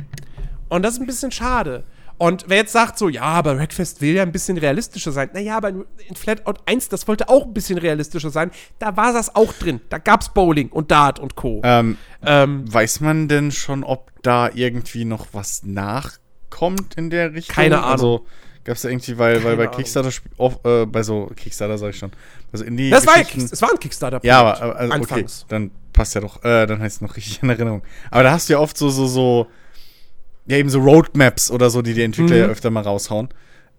[0.69, 1.85] Und das ist ein bisschen schade.
[2.19, 5.31] Und wer jetzt sagt so, ja, aber Redfest will ja ein bisschen realistischer sein.
[5.35, 8.53] Naja, aber in Flatout 1, das wollte auch ein bisschen realistischer sein.
[8.79, 9.81] Da war das auch drin.
[9.89, 11.61] Da gab's Bowling und Dart und Co.
[11.65, 17.57] Ähm, Ähm, weiß man denn schon, ob da irgendwie noch was nachkommt in der Richtung?
[17.57, 17.91] Keine Ahnung.
[17.91, 18.27] Also
[18.65, 19.67] gab es da irgendwie, weil, weil bei.
[19.67, 22.13] Kickstarter, auf, äh, bei so Kickstarter sag ich schon,
[22.53, 25.47] also in die das war, ja, es war ein kickstarter Ja, aber also, okay, Anfangs.
[25.49, 27.83] dann passt ja doch, äh, dann heißt es noch richtig in Erinnerung.
[28.11, 29.47] Aber da hast du ja oft so, so, so,
[30.47, 32.43] ja, eben so Roadmaps oder so, die die Entwickler Mhm.
[32.43, 33.29] ja öfter mal raushauen.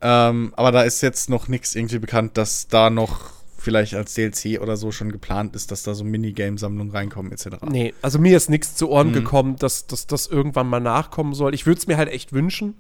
[0.02, 4.60] Ähm, aber da ist jetzt noch nichts irgendwie bekannt, dass da noch vielleicht als DLC
[4.62, 7.48] oder so schon geplant ist, dass da so Minigame-Sammlungen reinkommen, etc.
[7.70, 9.14] Nee, also mir ist nichts zu Ohren Mhm.
[9.14, 11.54] gekommen, dass, dass das irgendwann mal nachkommen soll.
[11.54, 12.76] Ich würde es mir halt echt wünschen.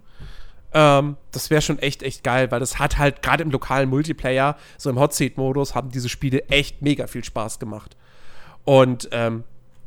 [0.74, 4.58] Ähm, das wäre schon echt, echt geil, weil das hat halt gerade im lokalen Multiplayer,
[4.78, 7.96] so im Hot Seat-Modus, haben diese Spiele echt mega viel Spaß gemacht.
[8.66, 9.44] Und ähm,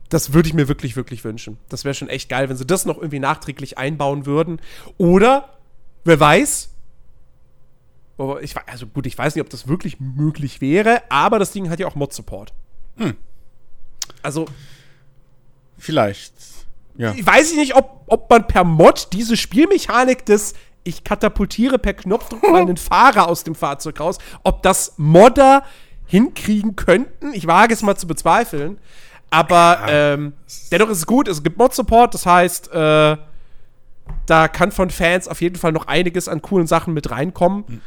[0.09, 1.59] das würde ich mir wirklich, wirklich wünschen.
[1.68, 4.61] Das wäre schon echt geil, wenn sie das noch irgendwie nachträglich einbauen würden.
[4.99, 5.57] Oder,
[6.05, 6.70] wer weiß,
[8.40, 11.81] ich, also gut, ich weiß nicht, ob das wirklich möglich wäre, aber das Ding hat
[11.81, 12.53] ja auch Mod-Support.
[12.96, 13.14] Hm.
[14.22, 14.46] Also,
[15.79, 16.33] Vielleicht.
[16.96, 17.12] Ja.
[17.12, 20.55] ich weiß nicht, ob, ob man per Mod diese Spielmechanik des
[20.87, 25.64] ich katapultiere per Knopfdruck mal einen Fahrer aus dem Fahrzeug raus, ob das Modder
[26.07, 27.33] hinkriegen könnten.
[27.35, 28.79] Ich wage es mal zu bezweifeln.
[29.29, 30.35] Aber ähm,
[30.70, 33.16] dennoch ist es gut, es gibt Mod-Support, das heißt, äh,
[34.27, 37.83] da kann von Fans auf jeden Fall noch einiges an coolen Sachen mit reinkommen.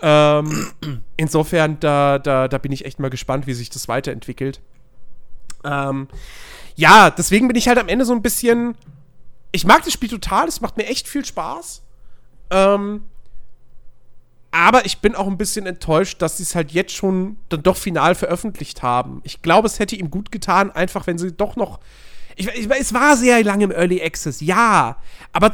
[0.00, 0.68] Ähm,
[1.16, 4.60] insofern, da, da, da bin ich echt mal gespannt, wie sich das weiterentwickelt.
[5.64, 6.08] Ähm,
[6.76, 8.76] ja, deswegen bin ich halt am Ende so ein bisschen.
[9.50, 11.82] Ich mag das Spiel total, es macht mir echt viel Spaß.
[12.50, 13.02] Ähm,
[14.50, 17.76] aber ich bin auch ein bisschen enttäuscht, dass sie es halt jetzt schon dann doch
[17.76, 19.20] final veröffentlicht haben.
[19.24, 21.80] Ich glaube, es hätte ihm gut getan, einfach wenn sie doch noch.
[22.36, 24.96] Ich, ich, es war sehr lange im Early Access, ja.
[25.32, 25.52] Aber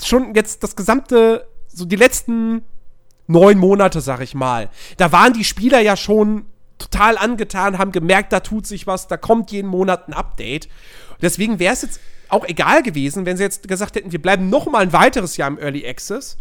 [0.00, 2.62] schon jetzt das gesamte, so die letzten
[3.26, 6.46] neun Monate, sag ich mal, da waren die Spieler ja schon
[6.78, 10.68] total angetan, haben gemerkt, da tut sich was, da kommt jeden Monat ein Update.
[11.20, 12.00] Deswegen wäre es jetzt
[12.30, 15.48] auch egal gewesen, wenn sie jetzt gesagt hätten, wir bleiben noch mal ein weiteres Jahr
[15.48, 16.38] im Early Access,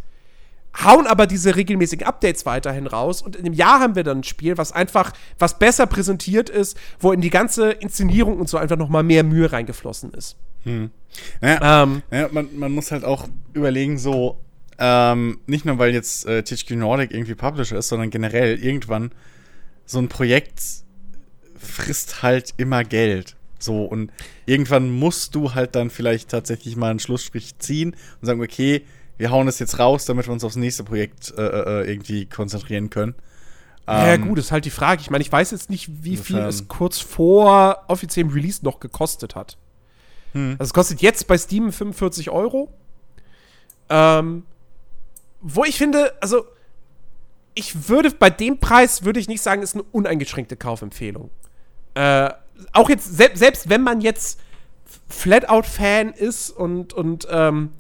[0.84, 4.24] hauen aber diese regelmäßigen Updates weiterhin raus und in einem Jahr haben wir dann ein
[4.24, 8.78] Spiel, was einfach, was besser präsentiert ist, wo in die ganze Inszenierung und so einfach
[8.78, 10.38] noch mal mehr Mühe reingeflossen ist.
[11.42, 14.38] Naja, Ähm, naja man, man muss halt auch überlegen, so,
[14.78, 19.12] ähm, nicht nur weil jetzt äh, THQ Nordic irgendwie Publisher ist, sondern generell irgendwann
[19.86, 20.62] so ein Projekt
[21.58, 23.36] frisst halt immer Geld.
[23.64, 24.12] So, und
[24.46, 28.86] irgendwann musst du halt dann vielleicht tatsächlich mal einen Schlussstrich ziehen und sagen, okay,
[29.18, 32.90] wir hauen das jetzt raus, damit wir uns aufs nächste Projekt äh, äh, irgendwie konzentrieren
[32.90, 33.16] können.
[33.88, 35.02] ja, Ähm, gut, ist halt die Frage.
[35.02, 39.36] Ich meine, ich weiß jetzt nicht, wie viel es kurz vor offiziellem Release noch gekostet
[39.36, 39.58] hat.
[40.34, 40.56] Hm.
[40.60, 42.74] Also es kostet jetzt bei Steam 45 Euro.
[43.90, 44.44] Ähm,
[45.42, 46.46] wo ich finde, also
[47.56, 51.30] ich würde bei dem Preis würde ich nicht sagen, ist eine uneingeschränkte Kaufempfehlung.
[51.96, 52.30] Äh,
[52.74, 54.40] auch jetzt, sel selbst wenn man jetzt
[55.08, 57.72] Flatout-Fan ist und, und, ähm,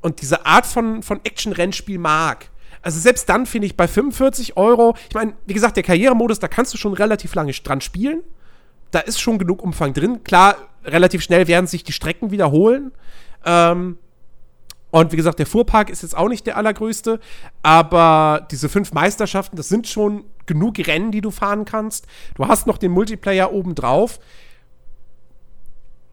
[0.00, 2.50] und diese Art von, von Action-Rennspiel mag.
[2.82, 6.48] Also selbst dann finde ich bei 45 Euro, ich meine, wie gesagt, der Karrieremodus, da
[6.48, 8.22] kannst du schon relativ lange dran spielen.
[8.90, 10.22] Da ist schon genug Umfang drin.
[10.22, 12.92] Klar, relativ schnell werden sich die Strecken wiederholen.
[13.44, 13.98] Ähm,
[15.00, 17.18] und wie gesagt, der Fuhrpark ist jetzt auch nicht der allergrößte,
[17.64, 22.06] aber diese fünf Meisterschaften, das sind schon genug Rennen, die du fahren kannst.
[22.36, 24.20] Du hast noch den Multiplayer oben drauf.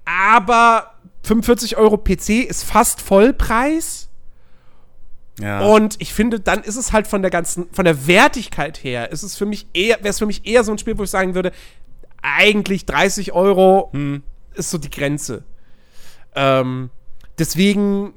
[0.04, 4.10] Aber 45 Euro PC ist fast Vollpreis.
[5.40, 5.60] ja.
[5.62, 9.22] Und ich finde, dann ist es halt von der ganzen, von der Wertigkeit her, ist
[9.22, 11.36] es für mich eher, wäre es für mich eher so ein Spiel, wo ich sagen
[11.36, 11.52] würde,
[12.24, 14.24] eigentlich 30 Euro Hm.
[14.56, 15.44] ist so die Grenze.
[16.36, 16.90] Ähm,
[17.38, 18.14] deswegen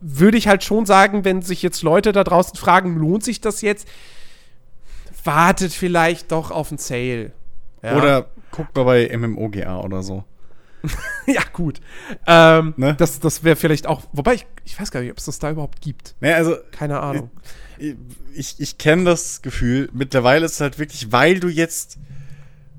[0.00, 3.60] würde ich halt schon sagen, wenn sich jetzt Leute da draußen fragen, lohnt sich das
[3.60, 3.86] jetzt?
[5.24, 7.32] Wartet vielleicht doch auf einen Sale.
[7.82, 7.96] Ja.
[7.96, 10.24] Oder guckt mal bei MMOGA oder so.
[11.26, 11.80] ja, gut.
[12.26, 12.94] Ähm, Ne?
[12.94, 15.50] Das, das wäre vielleicht auch, wobei ich, ich weiß gar nicht, ob es das da
[15.50, 16.14] überhaupt gibt.
[16.20, 17.30] Naja, also Keine Ahnung.
[18.34, 19.90] ich, ich kenne das Gefühl.
[19.92, 21.98] Mittlerweile ist es halt wirklich, weil du jetzt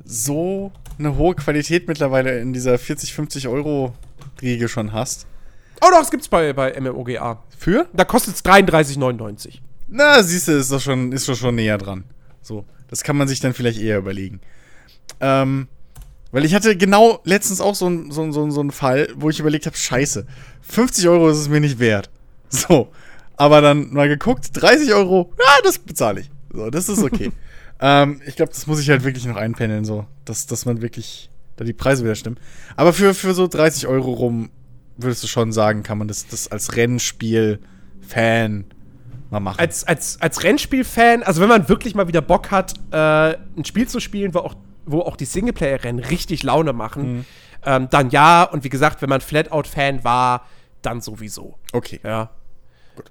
[0.04, 3.94] so eine hohe Qualität mittlerweile in dieser 40, 50 Euro
[4.42, 5.28] Riege schon hast.
[5.84, 7.42] Oh doch, es gibt's bei, bei MMOGA.
[7.58, 7.88] Für?
[7.94, 9.60] Da kostet es 33,99.
[9.88, 12.04] Na, siehst du, ist doch schon, ist doch schon näher dran.
[12.42, 14.40] So, das kann man sich dann vielleicht eher überlegen.
[15.20, 15.68] Ähm,
[16.32, 19.30] weil ich hatte genau letztens auch so einen so, so, ein- so einen Fall, wo
[19.30, 20.26] ich überlegt habe, scheiße,
[20.62, 22.10] 50 Euro ist es mir nicht wert.
[22.54, 22.90] So,
[23.38, 26.30] aber dann mal geguckt, 30 Euro, ja, das bezahle ich.
[26.54, 27.32] So, das ist okay.
[27.80, 31.30] ähm, ich glaube, das muss ich halt wirklich noch einpendeln, so, dass, dass man wirklich,
[31.56, 32.38] da die Preise wieder stimmen.
[32.76, 34.50] Aber für, für so 30 Euro rum
[35.04, 38.66] würdest du schon sagen, kann man das, das als Rennspiel-Fan
[39.30, 39.60] mal machen.
[39.60, 43.88] Als, als, als Rennspiel-Fan, also wenn man wirklich mal wieder Bock hat, äh, ein Spiel
[43.88, 47.26] zu spielen, wo auch, wo auch die Singleplayer-Rennen richtig Laune machen, Mhm.
[47.66, 48.44] ähm, dann ja.
[48.44, 50.46] Und wie gesagt, wenn man Flatout-Fan war,
[50.82, 51.56] dann sowieso.
[51.74, 52.00] okay.
[52.04, 52.32] Ja.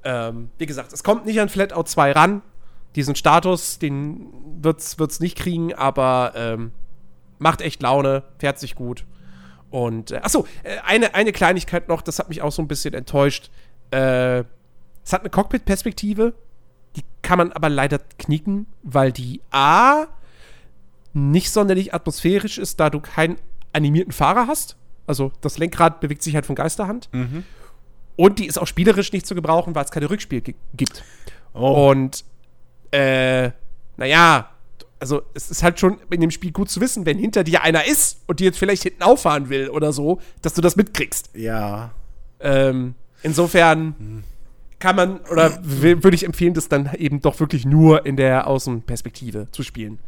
[0.05, 2.43] Ähm, wie gesagt, es kommt nicht an Flatout 2 ran.
[2.97, 4.27] Diesen Status, den
[4.61, 6.73] wird's, wird's nicht kriegen, aber ähm,
[7.39, 9.05] macht echt Laune, fährt sich gut.
[9.71, 12.93] Und, äh, achso, äh, eine, eine Kleinigkeit noch, das hat mich auch so ein bisschen
[12.95, 13.51] enttäuscht.
[13.91, 14.41] Äh,
[15.05, 16.35] es hat eine Cockpit-Perspektive,
[16.97, 20.07] die kann man aber leider knicken, weil die A
[21.13, 23.37] nicht sonderlich atmosphärisch ist, da du keinen
[23.73, 24.77] animierten Fahrer hast.
[25.07, 27.09] Also das Lenkrad bewegt sich halt von Geisterhand.
[28.17, 31.03] Und die ist auch spielerisch nicht zu gebrauchen, weil es keine Rückspiel gi- gibt.
[31.55, 31.91] Oh.
[31.91, 32.25] Und,
[32.93, 33.51] äh,
[33.97, 34.51] naja,
[35.01, 37.87] also es ist halt schon in dem Spiel gut zu wissen, wenn hinter dir einer
[37.87, 41.31] ist und dir jetzt vielleicht hinten auffahren will oder so, dass du das mitkriegst.
[41.35, 41.91] Ja.
[42.39, 44.25] Ähm, insofern
[44.79, 49.49] kann man oder würde ich empfehlen, das dann eben doch wirklich nur in der Außenperspektive
[49.53, 49.99] zu spielen.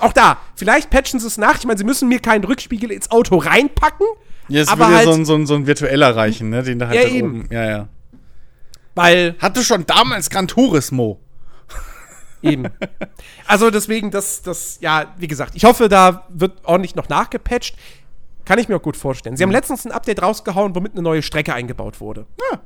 [0.00, 1.58] Auch da, vielleicht patchen sie es nach.
[1.58, 4.06] Ich meine, sie müssen mir keinen Rückspiegel ins Auto reinpacken,
[4.48, 6.62] Ja, es aber würde ja halt, so ein, so, ein, so ein virtueller reichen, ne?
[6.62, 7.40] Den da halt Ja, da eben.
[7.42, 7.48] oben.
[7.52, 7.88] Ja, ja.
[8.94, 11.20] weil Hatte schon damals Gran Turismo.
[12.42, 12.64] Eben.
[13.46, 17.76] Also deswegen, das, das, ja, wie gesagt, ich hoffe, da wird ordentlich noch nachgepatcht.
[18.44, 19.36] Kann ich mir auch gut vorstellen.
[19.36, 22.26] Sie haben letztens ein Update rausgehauen, womit eine neue Strecke eingebaut wurde.
[22.50, 22.60] Ja.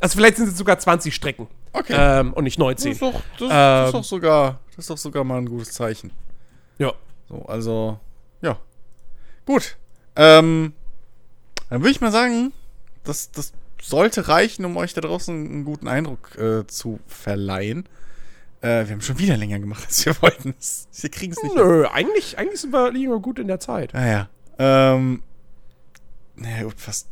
[0.00, 1.48] Also vielleicht sind es sogar 20 Strecken.
[1.72, 1.94] Okay.
[1.96, 2.92] Ähm, und nicht Das 19.
[2.92, 3.92] ist, doch, das, das, ist Ähm.
[3.92, 6.12] doch sogar, das ist doch sogar mal ein gutes Zeichen.
[6.78, 6.92] Ja.
[7.28, 7.98] So, also,
[8.42, 8.58] ja.
[9.46, 9.76] Gut.
[10.16, 10.72] Ähm,
[11.70, 12.52] dann würde ich mal sagen,
[13.02, 13.52] das, das
[13.82, 17.88] sollte reichen, um euch da draußen einen guten Eindruck äh, zu verleihen.
[18.64, 20.54] Äh, wir haben schon wieder länger gemacht, als wir wollten.
[21.00, 21.54] Wir kriegen es nicht.
[21.54, 23.92] Nö, eigentlich, eigentlich sind wir, liegen wir gut in der Zeit.
[23.92, 24.30] Naja.
[24.58, 25.22] Ähm,
[26.36, 27.08] naja, gut, fast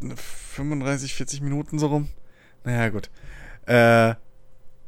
[0.00, 2.08] 35, 40 Minuten so rum.
[2.62, 3.10] Naja, gut.
[3.66, 4.14] Äh,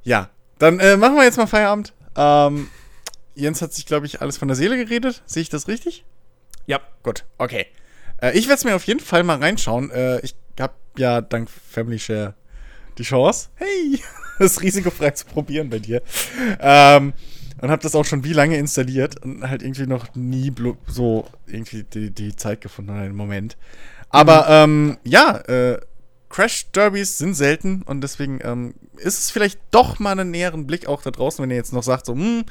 [0.05, 0.31] ja.
[0.59, 1.95] Dann äh, machen wir jetzt mal Feierabend.
[2.15, 2.69] Ähm,
[3.35, 5.23] Jens hat sich, glaube ich, alles von der Seele geredet.
[5.27, 6.05] Sehe ich das richtig?
[6.67, 6.81] Ja.
[7.03, 7.67] Gut, okay.
[8.23, 9.91] Äh, ich werde es mir auf jeden Fall mal reinschauen.
[9.91, 12.35] Äh, ich habe ja dank Family Share
[12.99, 14.01] die Chance, hey,
[14.39, 16.03] das risikofrei zu probieren bei dir.
[16.61, 17.13] Ähm,
[17.61, 20.53] und habe das auch schon wie lange installiert und halt irgendwie noch nie
[20.87, 23.57] so irgendwie die, die Zeit gefunden oder den Moment.
[24.11, 25.81] Aber ähm, ja, äh,
[26.29, 30.89] Crash Derbys sind selten und deswegen ähm, ist es vielleicht doch mal einen näheren Blick
[30.89, 32.45] auch da draußen, wenn ihr jetzt noch sagt, so, hm,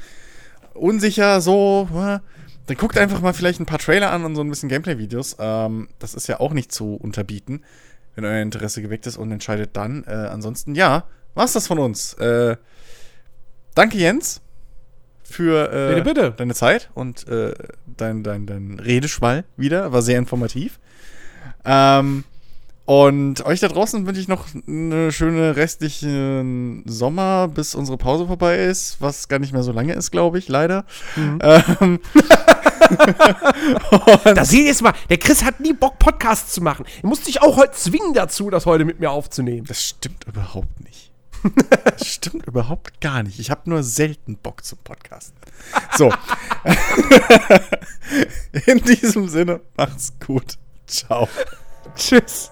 [0.72, 2.18] unsicher, so, äh,
[2.66, 5.36] dann guckt einfach mal vielleicht ein paar Trailer an und so ein bisschen Gameplay-Videos.
[5.38, 7.62] Ähm, das ist ja auch nicht zu unterbieten,
[8.14, 10.04] wenn euer Interesse geweckt ist und entscheidet dann.
[10.04, 11.04] Äh, ansonsten, ja,
[11.34, 12.14] war's das von uns.
[12.14, 12.56] Äh,
[13.74, 14.40] danke, Jens,
[15.24, 16.30] für äh, Bitte, bitte.
[16.36, 17.54] deine Zeit und äh,
[17.96, 19.92] dein, dein, dein Redeschwall wieder.
[19.92, 20.78] War sehr informativ.
[21.64, 22.24] Ähm,
[22.86, 26.44] und euch da draußen wünsche ich noch eine schöne restliche
[26.84, 30.48] Sommer, bis unsere Pause vorbei ist, was gar nicht mehr so lange ist, glaube ich,
[30.48, 30.84] leider.
[31.16, 32.00] Ähm,
[34.24, 36.84] Da seht ihr jetzt mal, der Chris hat nie Bock, Podcasts zu machen.
[37.02, 39.66] Er musste sich auch heute zwingen dazu, das heute mit mir aufzunehmen.
[39.66, 41.03] das stimmt überhaupt nicht.
[42.04, 43.38] Stimmt überhaupt gar nicht.
[43.38, 45.36] Ich habe nur selten Bock zum Podcasten.
[45.96, 46.12] So.
[48.66, 50.58] In diesem Sinne, macht's gut.
[50.86, 51.28] Ciao.
[51.96, 52.50] Tschüss.